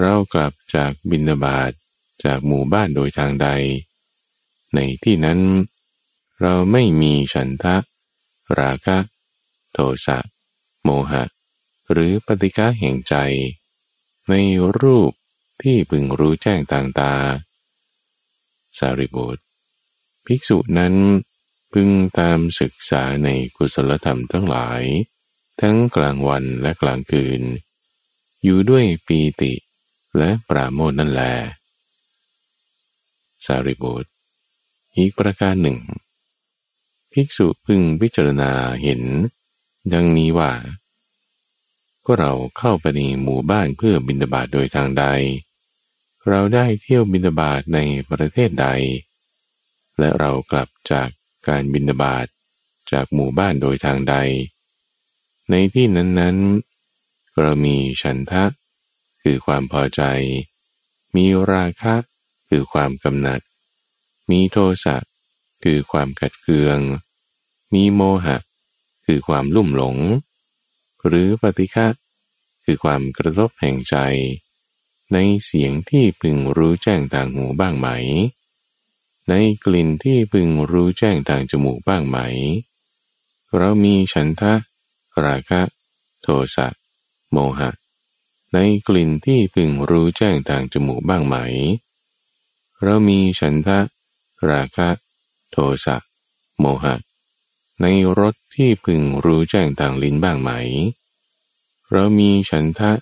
[0.00, 1.72] เรากลับจากบินาบาต
[2.24, 3.48] จากหมู่บ้านโดยทางใด
[4.74, 5.40] ในที่นั้น
[6.40, 7.76] เราไม่มีฉันทะ
[8.58, 8.98] ราคะ
[9.72, 10.18] โทสะ
[10.82, 11.24] โมหะ
[11.92, 13.14] หรือปฏิฆาแห่งใจ
[14.28, 14.34] ใน
[14.80, 15.12] รูป
[15.62, 19.42] ที่พึงรู้แจ้งต่างๆสารีบุตร
[20.26, 20.94] ภิกษุนั้น
[21.72, 24.82] พึงตามศึกษาในกุศลธรรมทั้งหลาย
[25.60, 27.42] ทั้งกลางวันและกลางคืน
[28.44, 29.52] อยู่ด้วยปีติ
[30.18, 31.22] และปราโมทนั่นแล
[33.44, 34.10] สารีบุตร
[34.96, 35.78] อีกประการหนึ่ง
[37.12, 38.52] ภิกษุพึงพิจารณา
[38.82, 39.02] เห็น
[39.92, 40.52] ดังนี้ว่า
[42.04, 45.04] ก็เราเข้าไปในหมู่บ้านเพื่อบินาบาตโดยทางใด
[46.28, 47.78] เราได้เที่ยวบินาบาตใน
[48.10, 48.68] ประเทศใด
[49.98, 51.08] และเรากลับจาก
[51.48, 52.26] การบินาบาต
[52.92, 54.14] จากหมู่บ้านโดยทางใด
[55.50, 58.44] ในที่นั้นๆ เรามีฉันทะ
[59.28, 60.02] คือความพอใจ
[61.16, 61.94] มีราคะ
[62.48, 63.40] คือความกำหนัด
[64.30, 64.96] มีโทสะ
[65.64, 66.78] คือความกัดเคือง
[67.74, 68.36] มีโมหะ
[69.06, 69.96] คือความลุ่มหลง
[71.06, 71.86] หรือปฏิฆะ
[72.64, 73.96] คือความกระทบแห่งใจ
[75.12, 77.88] ในเสียงที่พึงรู้แจ้งทางหูบ้างไหม
[79.28, 79.32] ใน
[79.64, 82.18] กลิ่นที่พึงรู้แจ้งทางจมูกบ้างไหม
[83.56, 84.52] เรามีฉันทะ
[85.24, 85.60] ราคะ
[86.22, 86.66] โทสะ
[87.32, 87.70] โมหะ
[88.58, 91.36] ในกลิ่นที่พึงรู้แจ้งทางจมูกบ้างไหม
[92.82, 93.78] เรามีฉันทะ
[94.50, 94.88] ราคะ
[95.50, 95.96] โทสะ
[96.60, 96.94] โมหะ
[97.80, 97.86] ใน
[98.18, 100.50] รสที่พึงรู้แจ้งทางลิ้นบ้างไหม
[101.90, 102.92] เรามีฉันทะ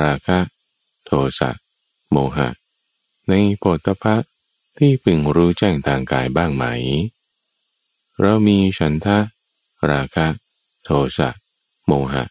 [0.00, 0.38] ราคะ
[1.04, 1.50] โทสะ
[2.10, 2.48] โมหะ
[3.28, 4.16] ในโพธพะ
[4.78, 6.64] ที่พึงรู้แจ้งทางกายบ้างไหม
[8.20, 9.18] เรามีฉันทะ
[9.90, 10.26] ราคะ
[10.84, 11.30] โทสะ
[11.86, 12.24] โมหะ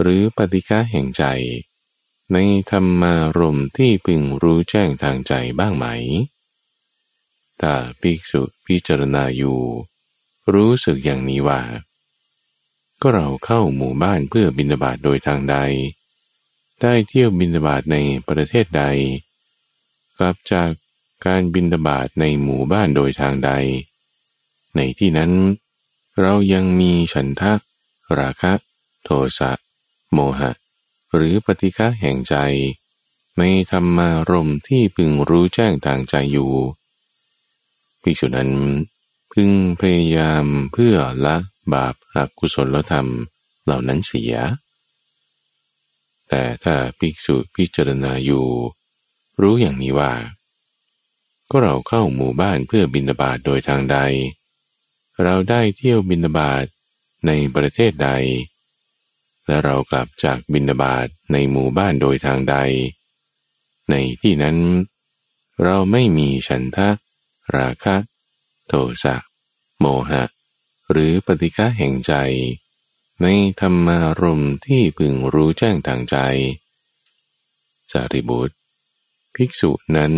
[0.00, 1.24] หรือปฏิฆาแห่งใจ
[2.32, 2.36] ใน
[2.70, 5.86] ธรรมารมที่พึงรู้แจ้งทางใจบ้างไหม
[7.60, 9.60] ถ้าภิกษุพิจารณาอยู่
[10.54, 11.60] รู้สึกอย่างนี้ว่า
[13.00, 15.56] ก็เราเข้าหมู่บ้านเพื่อบินาบาตโดยทางใด
[16.80, 17.96] ได้เที่ยวบินาบาตใน
[18.28, 18.84] ประเทศใด
[20.18, 20.70] กลับจาก
[21.26, 23.50] การบินาบาตในหมู่บ้านโดยทางใด
[24.76, 25.32] ในที่นั้น
[26.20, 27.52] เรายังมีฉันทะ
[28.18, 28.52] ราคะ
[29.04, 29.52] โทสะ
[30.12, 30.50] โมหะ
[31.14, 32.36] หรือปฏิฆะแห่งใจ
[33.38, 36.52] ในธรรมารมที่พึงรู้แจ้งทางใจอยู่
[38.02, 38.50] ภิกษุนั้น
[39.32, 41.36] พึงพยายามเพื่อละ
[41.72, 43.08] บาปอกุศลธรรม
[43.64, 44.34] เหล่านั้นเสีย
[46.28, 48.46] แต่ถ้าภิกษุพิจารณาอยู่
[49.40, 50.12] รู้อย่างนี้ว่า
[51.50, 53.98] ก็เราเข้าหมู่บ้านเพื่อบินาบาตโดยทางใด
[55.22, 56.64] เราได้เที่ยวบินาบาต
[57.26, 58.10] ในประเทศใด
[59.50, 62.56] และเรากลับจากบินาบาตในหมู่บ้านโดยทางใด
[63.90, 64.58] ในที่นั้น
[65.64, 66.88] เราไม่มีฉันทะ
[67.56, 67.96] ราคะ
[68.68, 68.72] โท
[69.04, 69.16] สะ
[69.80, 70.22] โมหะ
[70.90, 72.14] หรือปฏิฆะแห่งใจ
[73.22, 73.26] ใน
[73.60, 76.16] ธรรมารมที่พึงรู้แจ้งทางใจ
[77.92, 78.56] จาริบุตร
[79.34, 80.14] ภิกษุนั้น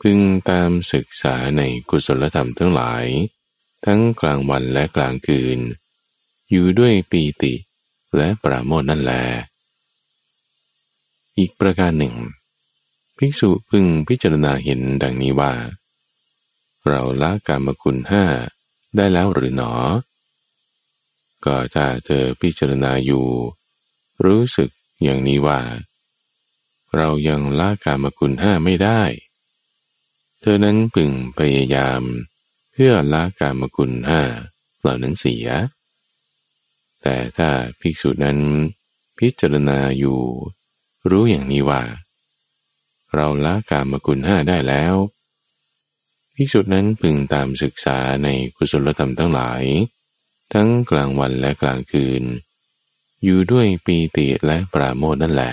[0.00, 0.18] พึง
[0.50, 3.04] ตามศึกษาในกุศลธรรมทั้งหลาย
[3.86, 5.58] ทั้งกลางวันและกลางคืน
[6.50, 7.54] อยู่ด้วยปีติ
[8.16, 9.12] และปราโมทนั่นแล
[11.38, 12.14] อีกประการหนึ่ง
[13.16, 15.52] ภิกษุพึงพิจารณาเห็นดังนี้ว่า
[16.88, 18.24] เราละกามคุณห้า
[18.96, 19.72] ได้แล้วหรือหนอ
[21.44, 23.26] ก็ถ้าเธอพิจารณาอยู่
[24.24, 24.70] รู้สึก
[25.02, 25.60] อย่างนี้ว่า
[26.96, 29.02] เรายังละกามคุณห้าไม่ได้
[30.40, 32.02] เธอนั้นพึงพยายาม
[32.72, 34.22] เพื่อละกามคุณห้า
[34.80, 35.46] เหล่านั้นเสีย
[37.02, 37.48] แต่ถ้า
[37.80, 38.38] ภิกษุนั้น
[39.18, 40.18] พิจารณาอยู่
[41.10, 41.82] รู้อย่างนี้ว่า
[43.14, 44.94] เราละกามคุณห้าได้แล้ว
[46.34, 49.62] ภิกษุนั้นพึงตามศึกษาในกุศลธรรมทั้งหลาย
[50.52, 52.22] ทั้งกลางวันและกลางคืน
[53.24, 55.52] อยู่ด้วยปีติและปราโมทนั่นแหละ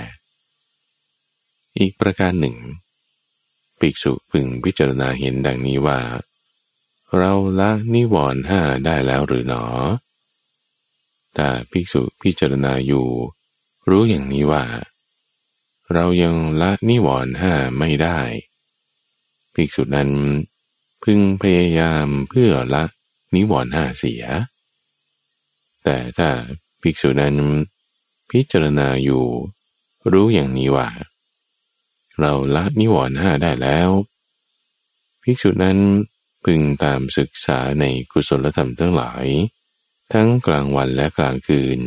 [1.80, 2.58] อีกประการหนึ่ง
[3.80, 6.00] ภิกษุพึงพิจารณาเห็นดังนี้ว่า
[7.18, 9.66] เราละนิวรณ์ห้าได้แล้วหรือหนอ
[11.36, 13.08] แต่ภิกษุพิจารณาอยู่
[13.90, 14.64] รู้อย่างนี้ว่า
[15.94, 18.20] เรายังละนิวรณ์ห้าไม่ได้
[19.54, 20.10] ภิกษุนั้น
[21.04, 22.84] พึงพยายามเพื่อละ
[23.36, 24.24] นิวรณ์ห้าเสีย
[25.84, 26.30] แต่ถ้า
[26.82, 27.36] ภิกษุนั้น
[28.32, 29.26] พิจารณาอยู่
[30.12, 30.90] รู้อย่างนี้ว่า
[32.20, 33.90] เราละนิวรณ์ห้าได้แล้ว
[35.24, 35.80] ภิกษุนั้น
[36.46, 39.26] พึงตามศึกษาในกุศลธรรมทั้งหลาย
[40.14, 41.80] ทั้งกลางวันและกลางคืน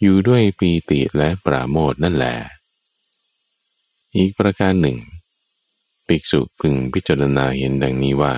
[0.00, 2.36] อยู่ด้วยปีติและปราโมทนั่นแหละ
[4.16, 4.98] อีกประการหนึ่ง
[6.06, 8.34] ภิกษุพึงพิจารณาเห็นดังนี้ว่า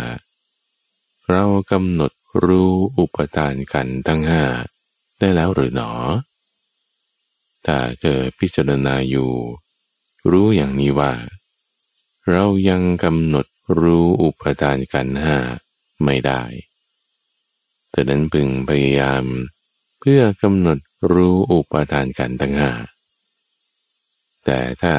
[1.31, 2.13] เรากำหนด
[2.45, 4.45] รู้อุปทานกันทั้งห้า
[5.19, 5.93] ได้แล้วหรือหนอ
[7.67, 9.33] ถ้าเธอพิจารณาอยู่
[10.31, 11.13] รู้อย่างนี้ว่า
[12.31, 13.47] เรายังกำหนด
[13.81, 15.37] รู้อุปทานกันห้า
[16.05, 16.43] ไม่ได้
[17.93, 19.25] แต่นั้นพึงพยายาม
[20.01, 20.79] เพื่อกำหนด
[21.13, 22.73] รู้อุปาทานกันทั้งห้า
[24.45, 24.95] แต่ถ้า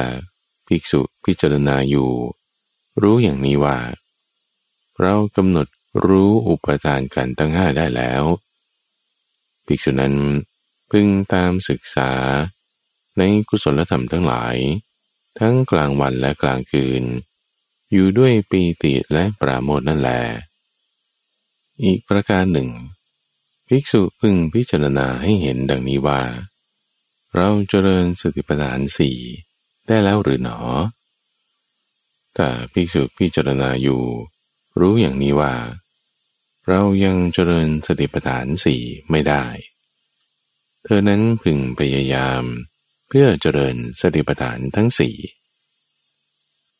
[0.66, 2.10] ภิกษุพิจารณาอยู่
[3.02, 3.78] รู้อย่างนี้ว่า
[5.00, 5.68] เรากำหนด
[6.06, 8.22] รู้อุปทานกันตั้งห้าได้แล้ว
[9.66, 10.14] ภิกษุนั้น
[10.90, 12.10] พึงตามศึกษา
[13.18, 14.56] ในกุศลธรรมทั้งหลาย
[15.38, 17.02] ทั้งกลางวันและกลางคืน
[17.92, 20.20] อยู่ด้วยปีติและปราโมทนั่นแหละ
[21.82, 22.70] อีกประการหนึ่ง
[23.68, 26.22] ภิกษุพึงพิจารณาให้เห็นดังนี้ว่า
[27.34, 29.18] เราเจริญสติปัฏฐานสี่
[29.86, 30.58] ได้แล้วหรือหนอ
[32.36, 34.02] ถ้าภิกษุพิจารณาอยู่
[34.80, 35.54] รู้อย่างนี้ว่า
[36.68, 39.44] เรายังเจริญสติปัฏฐานสี่ไม่ได้
[40.82, 42.42] เธอนั้นพึงพยายาม
[43.08, 45.16] เพื่อเจริญสติปัฏฐานทั้งสี่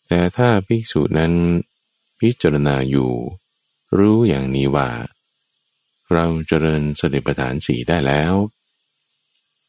[0.07, 1.32] แต่ถ้าภิกษุนั้น
[2.20, 3.12] พิจารณาอยู่
[3.99, 4.91] รู้อย่างนี้ว่า
[6.12, 8.32] เราเจริญสติปัฏฐานสีได้แล้ว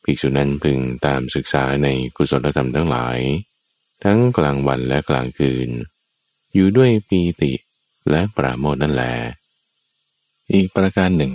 [0.03, 3.19] ภิกษุนั้นพึงตามศึกษาในกุศลธรรมทั้งหลาย
[4.03, 5.69] ทั้งกลางวันและกลางคืน
[6.53, 7.53] อยู่ด้วยปีติ
[8.09, 9.13] และปราโมทนั่นแหละ
[10.53, 11.33] อีกประการหนึ่ง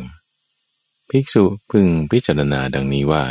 [1.10, 3.24] ภิกษุพึงพิจารณาดังนี้ว่า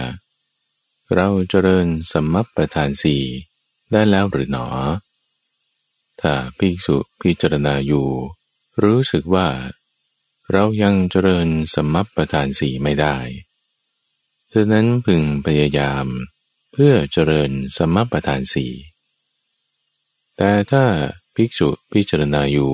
[1.16, 3.24] เราเจริญสมัปประธานสี่
[3.91, 4.68] ได้แล้วหรือหนอ
[6.22, 8.08] ถ้าภิกษุพิจารณาอยู่
[8.84, 9.47] รู้สึกว่า
[10.51, 13.17] เรายังเจริญสมัปประธานสี่ไม่ได้
[14.51, 16.05] ฉะนั้นพึงพยายาม
[16.71, 18.71] เพื่อเจริญสมัปประธานสี่
[20.38, 20.86] แต่ถ้า
[21.36, 22.73] ภิกษุพิจารณาอยู่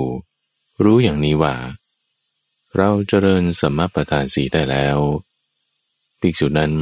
[0.84, 1.56] รู้อย่างนี้ว่า
[2.76, 4.98] เราเจริญสมประทานสีได้แล้ว
[6.20, 6.74] ภิกษุนั้น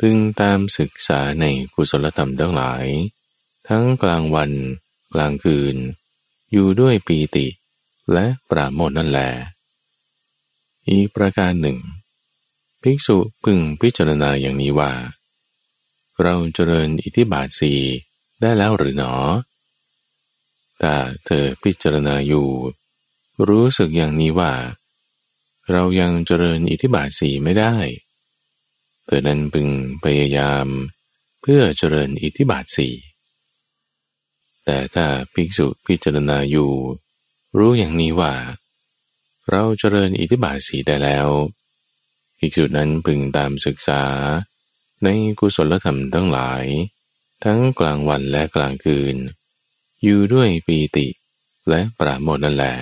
[0.00, 1.44] พึงตามศึกษาใน
[1.74, 2.86] กุศลธรรมทั้งหลาย
[3.68, 4.50] ทั้งกลางวัน
[5.14, 5.76] กลางคืน
[6.52, 7.46] อยู่ด้วยปีติ
[8.12, 9.30] และปราโมทนั่นแหละ
[10.90, 11.78] อีกประการหนึ่ง
[12.82, 14.92] ภิกษุพึงพิจารณาอย่างนี้ว่า
[16.22, 17.72] เราเจริญอิทธิบาทสี
[18.40, 19.14] ได้แล้วหรือหนอ
[20.78, 20.94] แต่
[21.26, 22.48] เธอพิจารณาอยู่
[23.48, 24.52] รู้สึกอย่างนี้ว่า
[25.70, 27.74] เรายังเจริญอิทธิบาทสีไม่ได้
[29.06, 29.68] เธอนั้นพึง
[30.04, 30.66] พยายาม
[31.42, 32.88] เพื่อเจริญอิทธิบาทสี
[34.64, 36.70] แต่ถ้าภิกษุพิจารณาอยู่
[37.58, 38.34] รู้อย่างนี้ว่า
[39.50, 41.28] เราเจริญอิทธิบาทสีได้แล้ว
[42.38, 44.02] ภิกษุดนั้นพึงตามศึกษา
[45.04, 46.64] ในกุศลธรรมทั้งหลาย
[47.44, 49.16] ทั้งกลางวันและกลางคืน
[50.02, 51.06] อยู่ด้วยปีติ
[51.68, 52.74] และปราโมทนั่นแหละ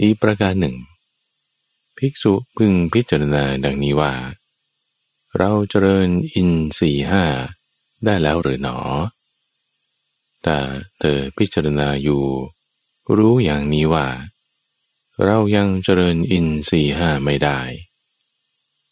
[0.00, 0.76] อีกประการหนึ่ง
[1.98, 4.14] ภิกษุพึงพิจารณาดังนี้ว่า
[5.38, 7.24] เราเจริญอินสี่ห้า
[8.04, 8.78] ได้แล้วหรือหนอ
[10.42, 10.58] แต่
[10.98, 12.24] เธอพิจารณาอยู่
[13.16, 14.06] รู้อย่างนี้ว่า
[15.24, 17.60] เรายังเจริญอินสี่ห้าไม่ได้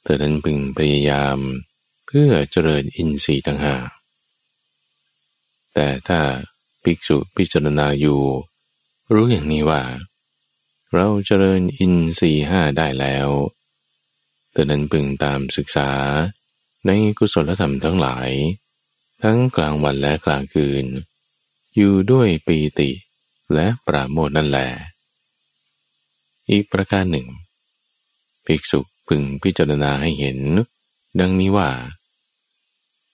[0.02, 1.38] เธอนั้นพึงพยายาม
[2.06, 3.76] เพื่อเจริญอินทรีย์ทั้งห้า
[5.74, 6.20] แต่ถ้า
[6.82, 8.22] ภิกษุพิจารณาอยู่
[9.12, 9.82] รู้อย่างนี้ว่า
[10.94, 13.28] เราเจริญอินทรีห้าได้แล้ว
[14.52, 15.90] แต่นั้นพึงตามศึกษา
[16.86, 18.30] ในกุศลธรรมทั้งหลาย
[19.22, 20.84] ทั้งกลางวันและกลางคืน
[21.76, 22.90] อยู่ด้วยปีติ
[23.54, 24.68] และปราโมทนั่นแหละ
[26.50, 27.28] อีกประการหนึ่ง
[28.46, 30.38] ภิกษุพึงพิจารณาให้เห็น
[31.20, 31.70] ดังนี้ว่า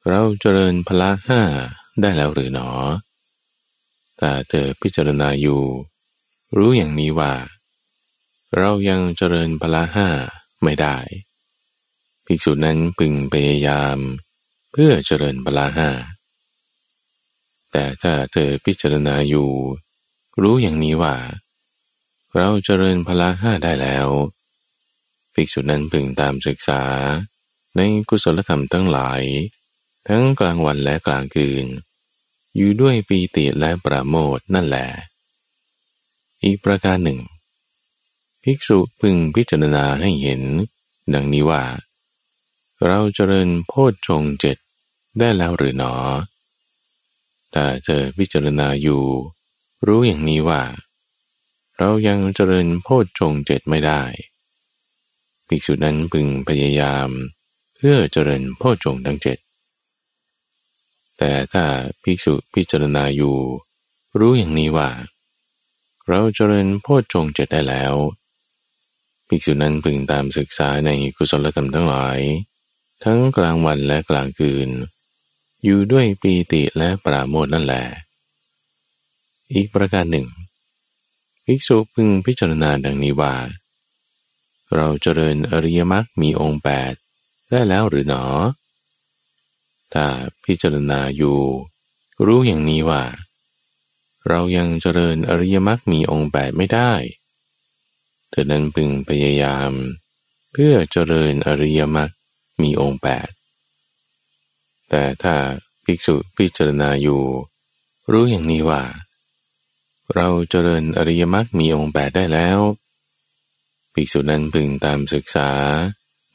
[0.09, 1.43] เราเจริญพละห้า
[2.01, 2.71] ได้แล้วหรือหนอ
[4.19, 5.63] แต่เธอพิจารณาอยู่
[6.57, 7.33] รู้อย่างนี้ว่า
[8.57, 10.09] เรายังเจริญพละห้า
[10.63, 10.97] ไม่ได้
[12.27, 13.99] ภิกษุนั้นพึงพยายาม
[14.73, 15.91] เพื่อเจริญพละห้า
[17.73, 19.51] แต่ถ้าเธอพิจารณาอยู่
[20.43, 21.15] รู้อย่างนี้ว่า
[22.37, 24.09] เราเจริญพละห้าได้แล้ว
[25.35, 26.83] ภิกษุนั้นพึงตามศึกษา
[27.77, 29.23] ในกุศลธรรมทั้งหลาย
[30.09, 31.67] ทั้งกลางวันและกลางคืน
[32.57, 34.89] อยู่ด้วยปีติและประโมทนั่นแหละ
[36.45, 37.21] อีกประการหนึ่ง
[38.43, 40.43] ภิกษุพึงพิจารณาให้เห็น
[41.15, 41.65] ดังนี้ว่า
[42.87, 44.57] เราเจริญโพชฌงเจ็ด
[45.19, 45.95] ได้แล้วหรือหนอ
[47.55, 49.03] ถ้าเธอพิจารณาอยู่
[49.87, 50.63] รู้อย่างนี้ว่า
[51.79, 54.03] เรายังเจริญโพชฌงเจ็ดไม่ได้
[55.49, 57.09] ภิกษุนั้นพึงพยายาม
[57.77, 59.39] เพื่อเจริญโพชฌงทั้งเจ็ด
[61.19, 61.65] แต่ถ้า
[62.03, 63.37] ภิกษุพิจารณาอยู่
[64.19, 64.91] รู้อย่างนี้ว่า
[66.09, 67.95] เราเจริญโพชฌงเจ็ดได้แล้ว
[69.29, 72.19] ภิกษุนั้นพึงตามศึกษาในกุศลธรรมทั้งหลาย
[73.05, 74.69] ทั้งกลางวันและกลางคืน
[75.65, 77.85] อยู่ด้วยปีติและปราโมทนั่นแหละ
[79.55, 80.29] อีกประการหนึ่ง
[81.45, 83.35] ภิกษุพึงพิจารณาดังนี้ว่า
[84.75, 86.93] เราเจริญอริยมรรคมีองค์แปด
[87.51, 88.25] ได้แล้วหรือหนอ
[89.93, 90.07] ถ้า
[90.45, 91.41] พิจารณาอยู่
[92.27, 93.03] รู้อย่างนี้ว่า
[94.29, 96.93] เรายังเจริญอริยมรรคมีองค์แปดไม่ได้
[98.31, 99.71] เธอนั้นพึงพยายาม
[100.53, 102.11] เพื่อเจริญอริยมรรค
[102.63, 103.29] มีองค์แปด
[104.89, 105.35] แต่ถ้า
[105.85, 107.23] ภิกษุพิจารณาอยู่
[108.13, 108.83] รู้อย่างนี้ว่า
[110.15, 112.59] เราเจริญอริยมรรคมีองค์แปดได้แล้ว
[113.93, 115.51] ภิกษุนั้นพึงตามศึกษา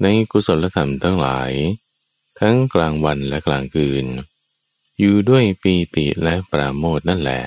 [0.01, 1.51] ในกุศลธรรมทั้งหลาย
[2.39, 4.05] ทั้งกลางวันและกลางคืน
[4.99, 7.41] อยู่ด้วยปีติและปราโมทนั่นแหละ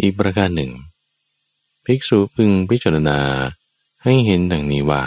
[0.00, 0.72] อีกประการหนึ่ง
[1.84, 3.20] ภิกษุพึงพิจารณา
[4.02, 5.04] ให้เห็นดังนี้ว่า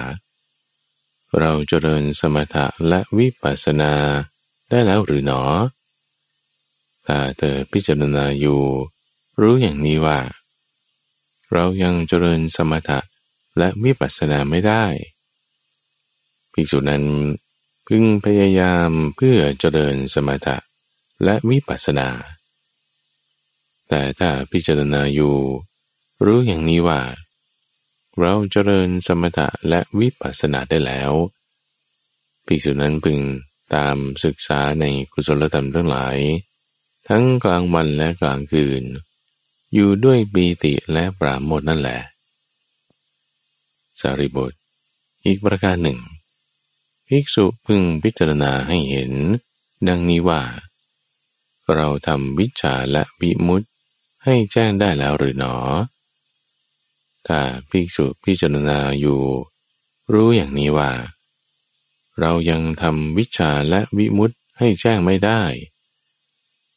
[1.39, 3.93] เราเจริญสมถะและวิปัสสนา
[4.69, 5.41] ได้แล้วหรือหนอ
[7.07, 8.61] ถ้าเธอพิจารณาอยู่
[9.41, 10.19] รู้อย่างนี้ว่า
[11.53, 12.99] เรายังเจริญสมถะ
[13.57, 14.85] และวิปัสสนาไม่ได้
[16.53, 17.03] ภิกษุนั้น
[17.87, 20.57] พึงพยายามเพื่อเจริญสมถะ
[21.23, 22.09] และวิปัสสนา
[23.89, 25.35] แต่ถ้าพิจารณาอยู่
[26.25, 27.01] รู้อย่างนี้ว่า
[28.19, 31.11] เราเจริญสมถะและวิปัสสนาได้แล้ว
[32.45, 33.19] ภิกษุนั้นพึง
[33.75, 36.17] ตามศึกษาในกุศลธรรมทั้งหลาย
[37.09, 38.83] ทั้งกลางวันและกลางคืน
[39.75, 41.99] อยู่ด้วยปีติและปราโมทนั่นแหละ
[43.99, 44.53] สารีบท
[45.25, 45.99] อีกประการหนึ่ง
[47.07, 49.11] ภิกษุพึงพิจารณาให้เห็น
[49.87, 50.41] ดังนี้ว่า
[51.73, 53.61] เราทำวิชาและวิมุต
[54.23, 55.55] ให้แจ้งได้แล้วหรือหนอ
[57.27, 59.21] ถ้าภิกษุพิจารณาอยู่
[60.13, 60.91] รู้อย่างนี้ว่า
[62.19, 65.41] เรายังทำวิชาและวิมุตให้แจ้งไม่ได้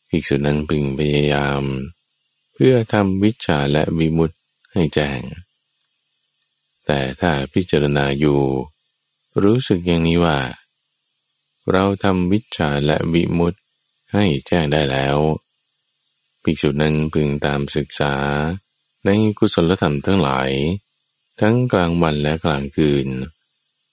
[0.08, 1.62] ภิกษุนั้นพึงพยายาม
[2.62, 4.30] พื่อทำวิชาและวิมุต
[4.72, 5.20] ให้แจ้ง
[6.86, 8.40] แต่ถ้าพิจารณาอยู่
[9.42, 10.38] รู้สึกอย่างนี้ว่า
[11.72, 13.54] เราทำวิชาและวิมุต
[14.12, 15.18] ให้แจ้งได้แล้ว
[16.42, 18.14] ภิกษุนั้นพึงตามศึกษา
[19.04, 20.50] ในกุศลธรรมทั้งหลาย
[21.40, 23.06] ทั้งกลางวันและกลางคืน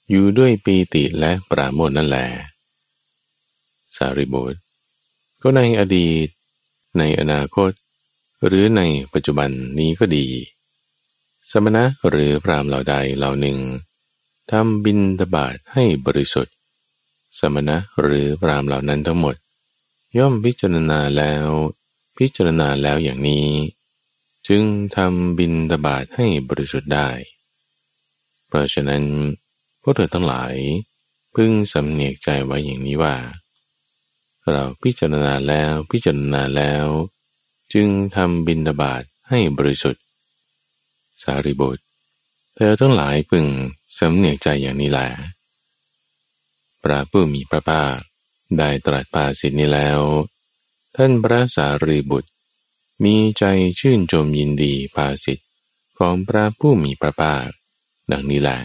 [0.10, 2.28] อยู่ด้วยปีติและปราโมทนั่นแหละ
[3.96, 4.60] สารีบุตร
[5.42, 6.28] ก็ในอดีต
[6.98, 7.72] ในอนาคต
[8.48, 8.82] หรือใน
[9.14, 10.28] ปัจจุบันนี้ก็ดี
[11.52, 13.58] สมณะหรือพรามเหล่าใดเหล่าหนึ่ง
[14.52, 16.56] ทำบินตบาทให้บริสุทธิ์
[17.40, 19.36] สมณะหรือพรามเหล่านั้นทั้งหมด
[20.18, 21.48] ย่อมพิจารณาแล้ว
[22.18, 23.48] พิจารณาแล้วอย่างนี้
[24.48, 24.64] จึง
[24.96, 27.10] ทำบินตบาทให้บริสุทธิ์ได้
[28.48, 29.04] เพราะฉะนั้น
[29.82, 30.56] พวกเธอทั้งหลาย
[31.36, 33.16] พึงสำเนียกใจไว้อย่างนี้ว่า
[34.52, 36.86] เราพิจารณาแล้วพิจารณาแล้ว
[37.74, 40.04] จึงทำบินตบาทให้บริสุทธิ์
[41.24, 41.84] สารีบุตร
[42.56, 43.46] เธอทั้งหลายพึง
[44.00, 45.08] สำเนียกใจอย่างนี้แหละ
[46.84, 47.96] พระผู้มีพระภาค
[48.58, 50.02] ได้ตรัสภาสิทธินี้แล้ว
[50.96, 52.30] ท่านพระสารีบุตร
[53.04, 53.44] มีใจ
[53.80, 55.46] ชื่นชมยินดีภาสิทธิ
[55.98, 57.48] ของพระผู้มีพระภาค
[58.12, 58.58] ดังนี้แหละ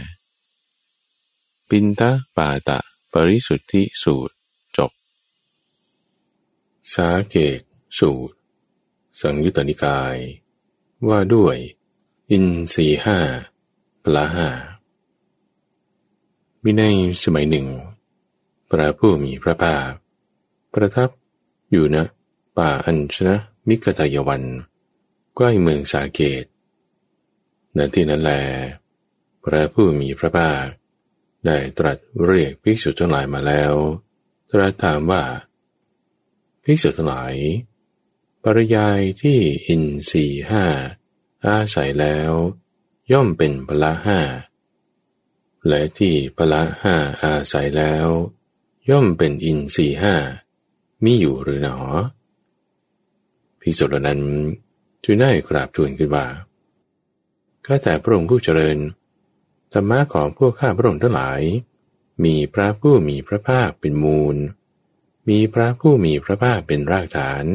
[1.69, 2.03] ปินท
[2.37, 2.79] ปาตะ
[3.13, 4.35] ปริสุทธิสูตร
[4.77, 4.91] จบ
[6.95, 7.61] สาเกต
[7.99, 8.35] สูตร
[9.19, 10.17] สังยุตตนิกาย
[11.09, 11.57] ว่าด้วย
[12.31, 12.45] อิน
[12.75, 13.19] สีห้า
[14.05, 14.49] พละห้า
[16.63, 16.83] มีใน
[17.23, 17.67] สมัยหนึ่ง
[18.71, 19.91] พระผู้มีพระภาค
[20.73, 21.11] ประทับ
[21.71, 21.97] อยู่ณ
[22.57, 23.37] ป่าอัญชนะ
[23.69, 24.43] มิกตายวัน
[25.35, 26.45] ใกล้เมืองสาเกต
[27.77, 28.33] ณที่นั้นแล
[29.45, 30.67] พระผู้มีพระภาค
[31.47, 33.73] ได้ตรัสเรียกภิกษุทั้งหลายมาแล้ว
[34.51, 35.23] ตรัสถามว่า
[36.65, 37.35] ภิกษุทั้งหลาย
[38.45, 40.65] ปริยายที่อินสี่ห้า
[41.47, 42.33] อาศัยแล้ว
[43.13, 44.21] ย่อมเป็นพละห้า
[45.69, 48.07] และที่พละห้าอาศัยแล้ว
[48.91, 50.17] ย่อมเป็นอินสี่ห้า
[51.05, 51.79] มีอยู่หรือหนอ
[53.61, 54.23] พิสุรนั้น
[55.05, 56.27] จึงได้กราบทูลขึ้นว่า
[57.67, 58.79] ข้าแต่พระองค์ผู้เจริญ
[59.73, 61.41] ธรรมะของพวกข้าพระองค์ทั้งหลาย
[62.25, 64.37] มีพระผู้มีพระภาคเป็นมูล
[65.29, 67.47] มีพระผู้มีพระภาคเป็นรากฐาน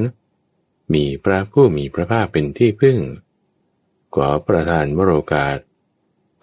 [0.93, 2.97] มีพระผู้มีพระภาคเป็นที่พึ่ง
[4.15, 5.57] ขอประทานวโรกาส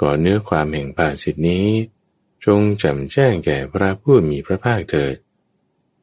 [0.00, 1.68] ก่อเนื้อความแห่งปาสิทธินี้
[2.44, 5.16] จงจำแจ้งแก่พระผู้มีพระภาคเถิด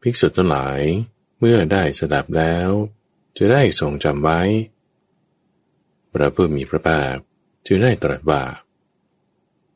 [0.02, 0.82] ภิกษุทั้งหลาย
[1.40, 2.70] เมื่อได้สดับแล้ว
[3.38, 4.42] จะได้ทรงจำไว้
[6.14, 7.16] พระผู้มีพระภาค
[7.66, 8.44] จึงได้ตรัสว่า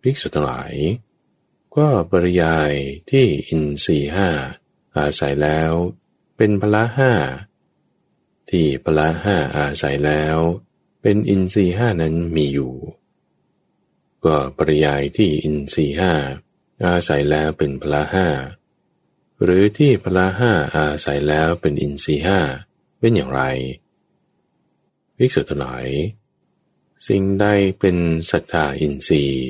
[0.01, 0.73] ภิกษุทั้งหลาย
[1.75, 2.71] ก็ปริยาย
[3.11, 4.29] ที่อินทรีห้า
[4.97, 5.71] อาศัยแล้ว
[6.37, 7.11] เป็นพละห้า
[8.53, 10.37] ที่พละห้าอาศัยแล้ว
[11.01, 12.73] เป็นอินทรีห้านั้นมีอยู่
[14.25, 16.13] ก็ปริยายที่อินทรีห้า
[16.85, 18.27] อาศัยแล้วเป็นพละห้า
[19.43, 22.39] หรือที่พละห้าอาศัยแล้วเป็นอินทรีห้า
[22.99, 23.41] เป็นอย่างไร
[25.19, 25.87] วิสุทธิหลาย
[27.07, 27.45] สิ่งใด
[27.79, 27.97] เป็น
[28.31, 29.45] ศรัทธาอินทรีย์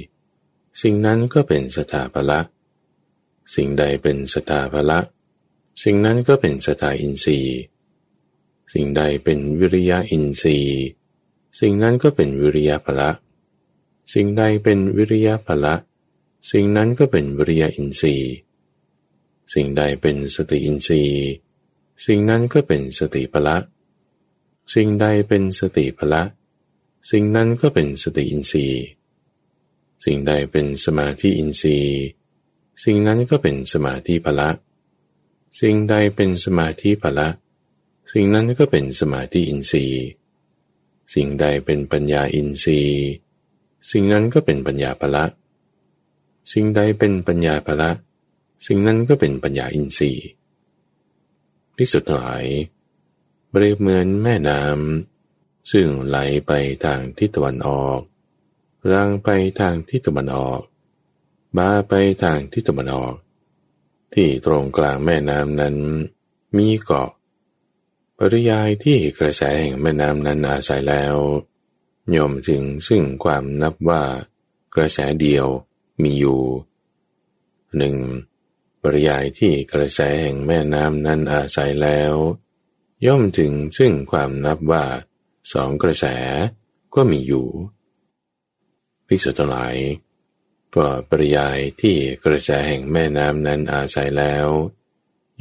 [0.82, 2.39] สิ่งนั้นก็เป็นศรัทธาพละ
[3.56, 4.99] สิ่งใดเป็นศรัทธาพละ
[5.84, 7.58] สิ่งนั้นก็เป็นศรัทธาอินทรีย์
[8.74, 10.84] สิ่งใดเป็นวิริยะอินทรีย์
[11.59, 13.09] สิ่งนั้นก็เป็นวิริยะพละ
[14.13, 15.76] สิ่งใดเป็นวิริยะพละ
[16.51, 18.34] สิ่งนั้นก็เป็นวิริยะอินทรีย์
[19.53, 21.24] สิ่งใดเป็นสติอินทรีย์
[22.05, 23.57] สิ่งนั้นก็เป็นสติพละ
[24.74, 26.24] สิ่งใดเป็นสติพละ
[27.11, 28.84] สิ่งนั้นก็เป็นสติอินทรีย์
[30.03, 31.99] สิ่งใดเป็นสมาธิอินทรีย์
[32.84, 34.49] สิ่งนั้นก็เป็นสมาธิพละ
[35.59, 37.28] สิ่งใดเป็นสมาธิพละ
[38.14, 40.03] สิ่งนั้นก็เป็นสมาธิอินทรีย์
[41.14, 43.01] สิ่งใดเป็นปัญญาอินทรีย์
[43.91, 45.26] สิ่งนั้นก็เป็นปัญญาพละ
[46.51, 47.91] สิ่งใดเป็นปัญญาพละ
[48.66, 50.26] สิ่งนั้นก็เป็นปัญญาอินทรีย์
[51.76, 52.45] พิสุทธิ์หลาย
[53.49, 56.51] เปรียบเหมือนแม่น้ำซึ่งไหลไป
[56.86, 57.99] ทางทิศตะวันออก
[58.91, 60.61] รังไปทางทิศตะวันออก
[61.57, 61.93] บาไป
[62.24, 63.16] ทางทิศตะวันออก
[64.14, 65.76] ที่ตรงกลางแม่น้ำนั้น
[66.57, 67.09] มีเกาะ
[68.32, 71.15] ริยายที่กระแสแห่งแม่น้ำนั้นอาศัยแล้ว
[72.15, 74.03] ย่อมถึงซึ่งความนับว่า
[74.76, 75.47] กระแสเดียว
[76.01, 76.41] มีอยู่
[77.78, 77.95] หนึ่ง
[78.82, 82.13] ปริยายที่กระแสแห่งแม่น้ำนั้นอาศัยแล้ว
[83.05, 84.86] ย่อมถึงซึ่งความนับว่า
[85.53, 86.05] สองกระแส
[86.95, 87.47] ก็มีอยู่
[89.07, 89.76] พิสุทธิ์หลาย
[90.76, 94.47] ก็ปริยายที่กระแสแห่งแม่น้ำนั้นอาศัยแล้ว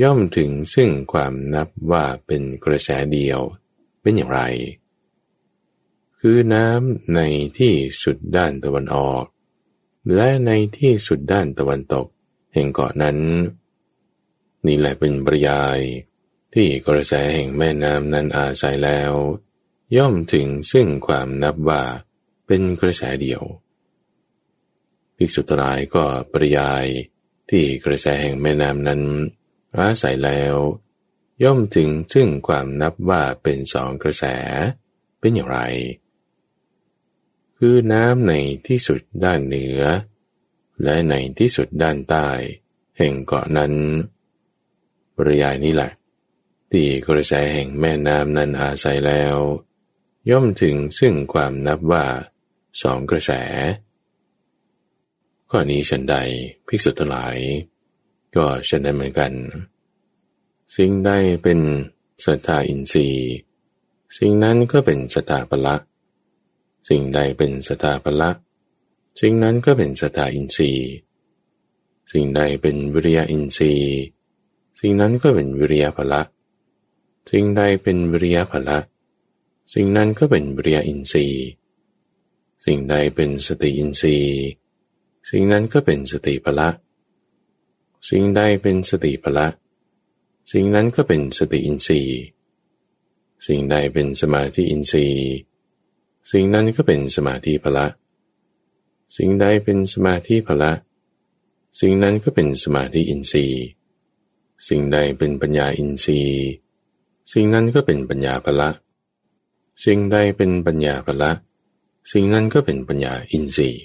[0.02, 3.40] ย่อมถึงซึ่งความนับว่าเป็นกระแสเดียว
[4.02, 4.40] เป็นอย่างไร
[6.18, 7.20] คือน้ำใน
[7.58, 9.24] ที่สุดด้านตะวันออก
[10.14, 12.06] และในที่สุดด้านตะวันตก
[12.54, 13.18] แห่งเกาะนั้น
[14.66, 15.78] นี่แหละเป็นปริยาย
[16.54, 19.12] ที่กระแสแห่งแม่น้ำนั้นอาศัยแล้ว
[19.96, 21.82] ย่อมถึงซึ่งความนับว่า
[22.46, 23.42] เป็นกระแสเดียว
[25.16, 26.86] ภิกษุตรายก็ปริยาย
[27.50, 29.02] ที่กระแสแห่งแม่น้ำนั้น
[29.78, 30.54] อาศัยแล้ว
[31.44, 34.24] ย่อมถึงซึ่งความนับว่าเป็นสองกระแส
[35.20, 35.60] เป็นอย่างไร
[37.56, 38.32] คือน้ำใน
[38.66, 39.80] ที่สุดด้านเหนือ
[40.82, 42.28] และในที่สุดด้านใต้
[42.98, 43.72] แห่งเกาะนั้น
[45.16, 45.92] ปริยายนี้แหละ
[46.70, 49.36] ที่กระแสแห่งแม่น้ำนั้นอาศัยแล้ว
[50.30, 52.04] ย่อมถึงซึ่งความนับว่า
[52.82, 53.32] สองกระแส
[55.50, 56.16] ข้อนี้ฉันใด
[56.66, 57.36] ภิกษุทั้งหลาย
[58.36, 59.32] ก็ฉันได้เหมือนกัน
[60.76, 61.10] สิ่งใด
[61.42, 61.60] เป็น
[62.24, 63.28] สตาอินทรีย์
[64.16, 65.76] สิ่งนั้นก็เป็นสตาปละ
[66.88, 68.30] สิ่งใดเป็นสตาปละ
[69.20, 70.88] สิ่งนั้นก็เป็นสตาอินทรีย์
[72.12, 73.94] สิ่งใดเป็นวิริยะอินทรีย์
[74.80, 76.22] สิ่งนั้นก็เป็นวิริยะพละ
[77.30, 78.78] สิ่งใดเป็นวิริยะพละ
[79.72, 81.44] สิ่งนั้นก็เป็นวิริยะอินทรีย์
[82.64, 84.38] สิ่งใดเป็นสติอินทรีย์
[85.30, 86.91] สิ่งนั้นก็เป็นสติพละสิ่
[88.08, 89.48] สิ่งใดเป็นสติพละ
[90.52, 92.18] สิ่งนั้นก็เป็นสติอินทรีย์
[93.46, 95.26] สิ่งใดเป็นสมาธิอินทรีย์
[96.30, 97.86] สิ่งนั้นก็เป็นสมาธิพละ
[99.16, 100.72] สิ่งใดเป็นสมาธิพละ
[101.80, 103.62] สิ่งนั้นก็เป็นสมาธิอินทรีย์
[104.68, 106.42] สิ่งใดเป็นปัญญาอินทรีย์
[107.32, 108.70] สิ่งนั้นก็เป็นปัญญาพละ
[109.84, 111.30] สิ่งใดเป็นปัญญาพละ
[112.12, 113.82] สิ่งนั้นก็เป็นปัญญาอินทรีย์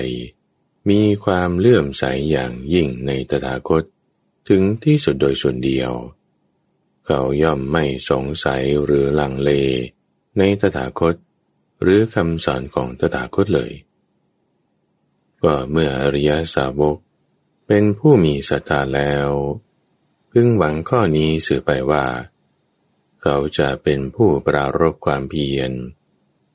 [0.90, 3.82] มีความเลื่อมใสอย่างยิ่งในตถาคต
[4.48, 5.92] ถึงที่สุดโดยส่วนเดียว
[7.06, 9.50] เขาย่อมไม่สงสัยหรือลังเล
[10.38, 11.14] ในตถาคต
[11.82, 13.72] หรือคำสอนของตถาคตเลย
[15.44, 16.96] ว่าเมื่ออริยสาวก
[17.66, 19.28] เป็นผู้มีศรัทธาแล้ว
[20.30, 22.04] พึงหวังข้อนี้สื่อไปว่า
[23.22, 25.72] เขาจะเป็นผู้ปรารบความเพียร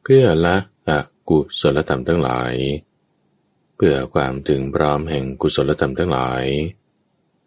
[0.03, 0.57] เพื่อละ
[0.89, 0.91] อ
[1.29, 2.53] กุศลธรรมทั้งหลาย
[3.75, 6.45] เพื่อความถึงพร้อมแห่งกุศลธรรมทั้งหลาย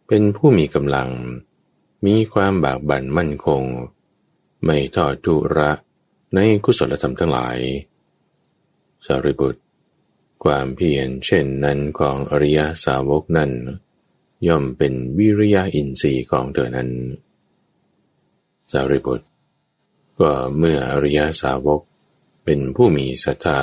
[0.09, 1.11] เป็นผู้มีกำลัง
[2.07, 3.62] มีความบากบั่นมั่นคง
[4.64, 5.72] ไม่ทอดทุระ
[6.35, 7.59] ในกุศลธรรมทั้งหลาย
[9.07, 9.62] สารีบุตร
[10.45, 13.53] ความเพียรเช่นนั้นของอริยสาวกนั้น
[14.47, 16.91] ย่อมเป็นวิริยะอินทรีย์ของเธอนั้น
[18.72, 19.26] สารีบุตร
[20.20, 21.80] ก็เมื่ออริยสาวก
[22.45, 23.62] เป็นผู้มีศรัทธา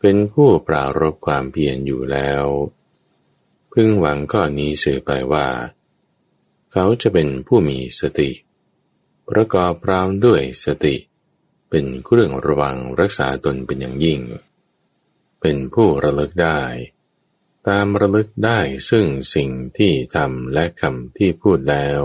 [0.00, 2.44] เป็นผู้ปรารบความเพียรอยู่แล้ว
[3.72, 5.46] พึงหวังข้อนี้สื่อไปว่า
[6.72, 8.30] เขาจะเป็นผู้มีสติ
[9.28, 14.20] ประกอบพร้อมด้วยสติเเป็นเครื่องระวังรักษาตนเป็นอย่างยิ่ง
[15.40, 16.60] เป็นผู้ระลึกได้
[17.68, 18.58] ตามระลึกได้
[18.90, 19.04] ซึ่ง
[19.34, 22.00] สิ่งที่ทำและคำที่พูดแล้ว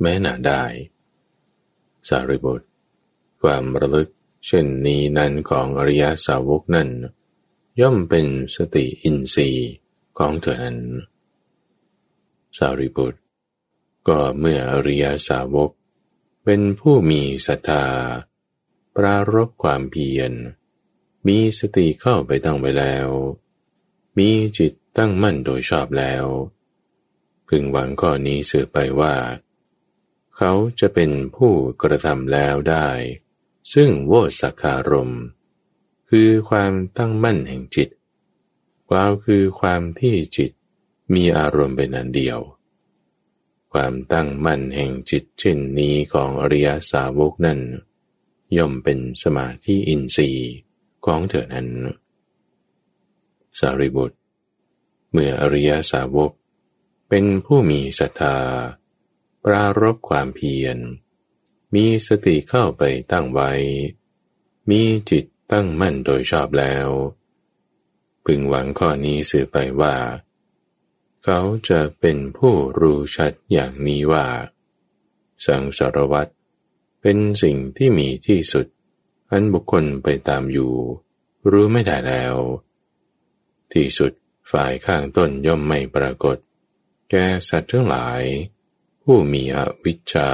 [0.00, 0.64] แม้หนาได้
[2.08, 2.66] สารีบุตร
[3.42, 4.08] ความระลึก
[4.46, 6.90] เช่นนี้นั้นของอริยสาวกนั้น
[7.80, 9.70] ย่อมเป็นสติอินทรีย์
[10.18, 10.78] ของเธอนั้น
[12.58, 13.20] สารีบุตร
[14.08, 15.70] ก็เมื่ออริยสาวก
[16.44, 17.84] เป็นผู้มีศรัทธา
[18.96, 20.32] ปรารบความเพียร
[21.26, 23.08] มีสติเข้าไปตั้งไว้แล้ว
[24.18, 26.24] มีจิตตั้งมั่นโดยชอบแล้ว
[27.48, 29.14] พึงหวังข้อนี้สืบไปว่า
[30.36, 32.88] เขาจะเป็นผู้กระทำแล้วได้
[33.72, 35.12] ซึ่งโวสักคารม
[36.10, 37.88] คือความตั้งมั่นแห่งจิต
[38.88, 40.50] กล่าวคือความที่จิต
[41.14, 42.38] มีอารมณ์เป็นอันเดียว
[43.72, 47.60] ความตั้งมั่นแห่งจิตเช่นนี้ของอริยสาวกนั้น
[48.56, 50.50] ย่อมเป็นสมาธิอินทรีย์
[51.04, 51.68] ของเธอนั้น
[53.58, 54.18] สารีบุตร
[55.12, 56.32] เมื่ออริยสาวก
[57.08, 58.38] เป็นผู้มีศรัทธา
[59.44, 60.78] ปรารบความเพียร
[61.74, 62.82] มีสติเข้าไป
[63.12, 63.52] ตั้งไว้
[64.70, 66.88] มีจิตตั้งมั่นโดยชอบแล้ว
[68.24, 69.96] พึงหวังข้อนี้สื่อไปว่า
[71.24, 74.26] เขาจะเป็นผู้รู้ชัดอย่างนี้ว่า
[75.46, 76.32] สังสารวัตร
[77.00, 78.66] เป็นสิ่งที่มีที่สุด
[79.30, 80.72] อันบุคคลไปตามอยู่
[81.50, 82.34] รู้ไม่ได้แล้ว
[83.72, 84.12] ที่สุด
[84.52, 86.36] ฝ่ายข้างต้นย่อมไม่ปรากฏ
[87.10, 87.14] แก
[87.48, 88.22] สัตว์ทั้งหลาย
[89.02, 90.30] ผู้มีอวิชชา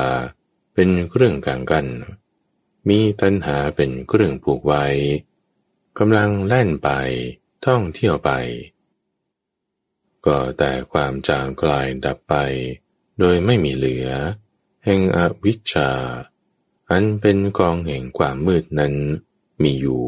[0.75, 1.87] เป็นเครื่องกลางกัน
[2.89, 4.87] มีตัณหาเป็นเครื่องผูกไว้
[5.99, 6.91] กำลังแล่นไป
[7.67, 8.31] ท่องเที่ยวไป
[10.27, 12.35] ก็แต่ความจางกลายดับไป
[13.19, 14.09] โดยไม่มีเหลือ
[14.85, 15.91] แห่งอวิชชา
[16.91, 18.95] อันเป็นกองแห่งความมืดนั้น
[19.63, 20.05] มีอยู่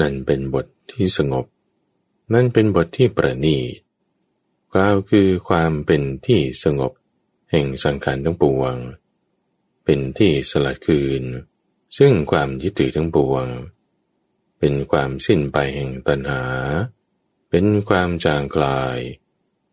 [0.00, 1.46] นั่นเป็นบทที่สงบ
[2.32, 3.70] นั่นเป็นบทที่ประณีต
[4.72, 6.92] กล่าวคือความเป็นที่สงบ
[7.50, 8.74] แห่งสังขารทั้งปวง
[9.84, 11.22] เป็นที่สลัดคืน
[11.98, 13.46] ซึ่งความยึดถือทั้งปวง
[14.58, 16.42] เป็นความสิ้นไปแห่งตัณหา
[17.50, 18.98] เป็นความจางกลาย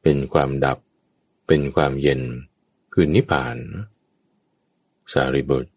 [0.02, 0.80] เป็นความดับ
[1.48, 2.22] เป็นความเย็น
[2.94, 3.58] คือนิพพาน
[5.14, 5.72] สารีบุตร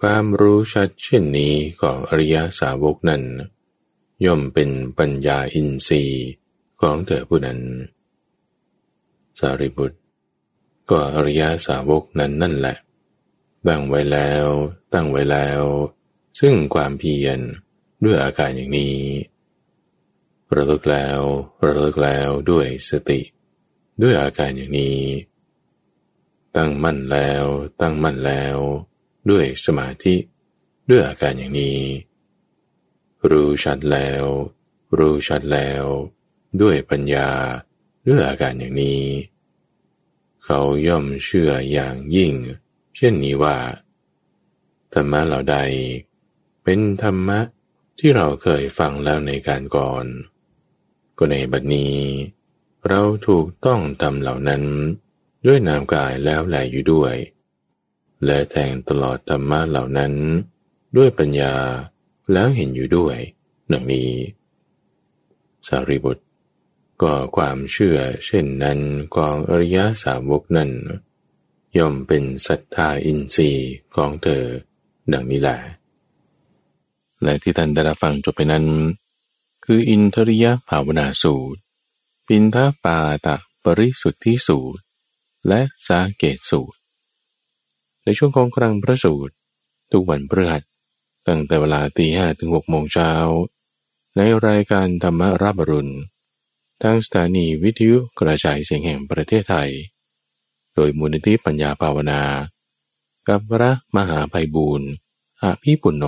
[0.00, 3.22] ความรู้ชัดเช่นนี้ของอริยสาวกนั้น
[4.24, 6.26] ย่อมเป็นปัญญาอินทรีย์
[6.80, 7.60] ของเธอผู้นั้น
[9.40, 9.98] สารีบุตร
[10.90, 12.76] ก็อริยสาวกนั้นนั่นแหละ
[13.66, 14.46] ตั้งไว้แล้ว
[14.92, 15.62] ตั้งไว้แล้ว
[16.40, 17.38] ซึ่งความเพียร
[18.04, 18.96] ด้วยอาการอย่างนี้
[20.54, 21.20] ระลึกแล้ว
[21.64, 23.20] ระลึกแล้วด้วยสติ
[24.02, 24.98] ด้วยอาการอย่างนี้
[26.56, 27.44] ตั้งมั่นแล้ว
[27.80, 28.56] ตั้งมั่นแล้ว
[29.30, 30.16] ด้วยสมาธิ
[30.90, 31.80] ด้วยอาการอย่างนี้
[33.30, 34.24] รู้ชัดแล้ว
[34.98, 35.84] รู้ชัดแล้ว
[36.60, 37.30] ด้วยปัญญา
[38.08, 39.02] ด้วยอาการอย่างนี้
[40.44, 42.34] เขาย่อมเชื่ออย่างยิ่ง
[42.96, 43.56] เช่นนี้ว่า
[44.92, 45.58] ธรรมะเหล่าใด
[46.64, 47.40] เป็นธรรมะ
[47.98, 50.04] ที่เราเคยฟังแล้วในการก่อน
[51.18, 51.96] ก็ในบัดนี้
[52.88, 54.62] เราถูกต้องทำเหล่านั้น
[55.46, 57.14] ด้วยนามกายแล้วแหลอยู่ด้วย
[58.24, 60.12] และแทงตลอดธรรมะเหล่านั้น
[60.96, 61.54] ด้วยปัญญา
[62.32, 63.16] แล้วเห็นอยู่ด้วย
[63.72, 64.10] ดังนี้
[65.68, 66.24] สารีบุตร
[67.02, 68.78] ก็ความเชื่อเช่นนั้น
[69.14, 70.70] ของอริยสาวกนั้น
[71.78, 74.44] ย่อมเป็นศรัทธาอินทรีย์ของเธอ
[75.12, 75.58] ดังนี้แหละ
[77.22, 78.66] และที่ท่านได้รับฟังจบไปนั้น
[79.64, 81.60] คืออินทริยภาวนาสูตร
[82.26, 84.85] ปินทปาตะปริสุทธิสูตร
[85.48, 86.78] และสาเกตสูตร
[88.04, 89.34] ในช่วงของครั้งพระสูตร
[89.92, 90.62] ทุกวันพฤหัส
[91.26, 93.10] ตั้งแต่เวลาตีห้ถึงหกโมงเช้า
[94.16, 95.94] ในรายการธรรมรับรุณ
[96.82, 99.70] ทางสถานีวิทยุกระจายเสียงแห่งประเทศไทย
[100.74, 102.22] โดยมูลนิธิปัญญาภาวนา
[103.28, 104.90] กับพระมหาภัยบูรณ์
[105.42, 106.04] อาภีปุณโญ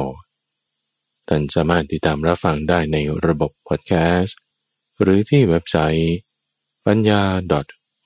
[1.28, 4.39] ท่านสามารถติดตามรับฟังได้ในระบบพอดแคสต์
[5.01, 6.16] หรือที่เว็บไซต์
[6.86, 7.22] ปัญญา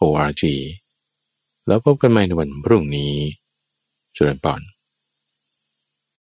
[0.02, 0.42] .org
[1.72, 3.12] แล้วพบกันใหม่ในวันพรุ่งนี้
[4.16, 4.60] จุลปอน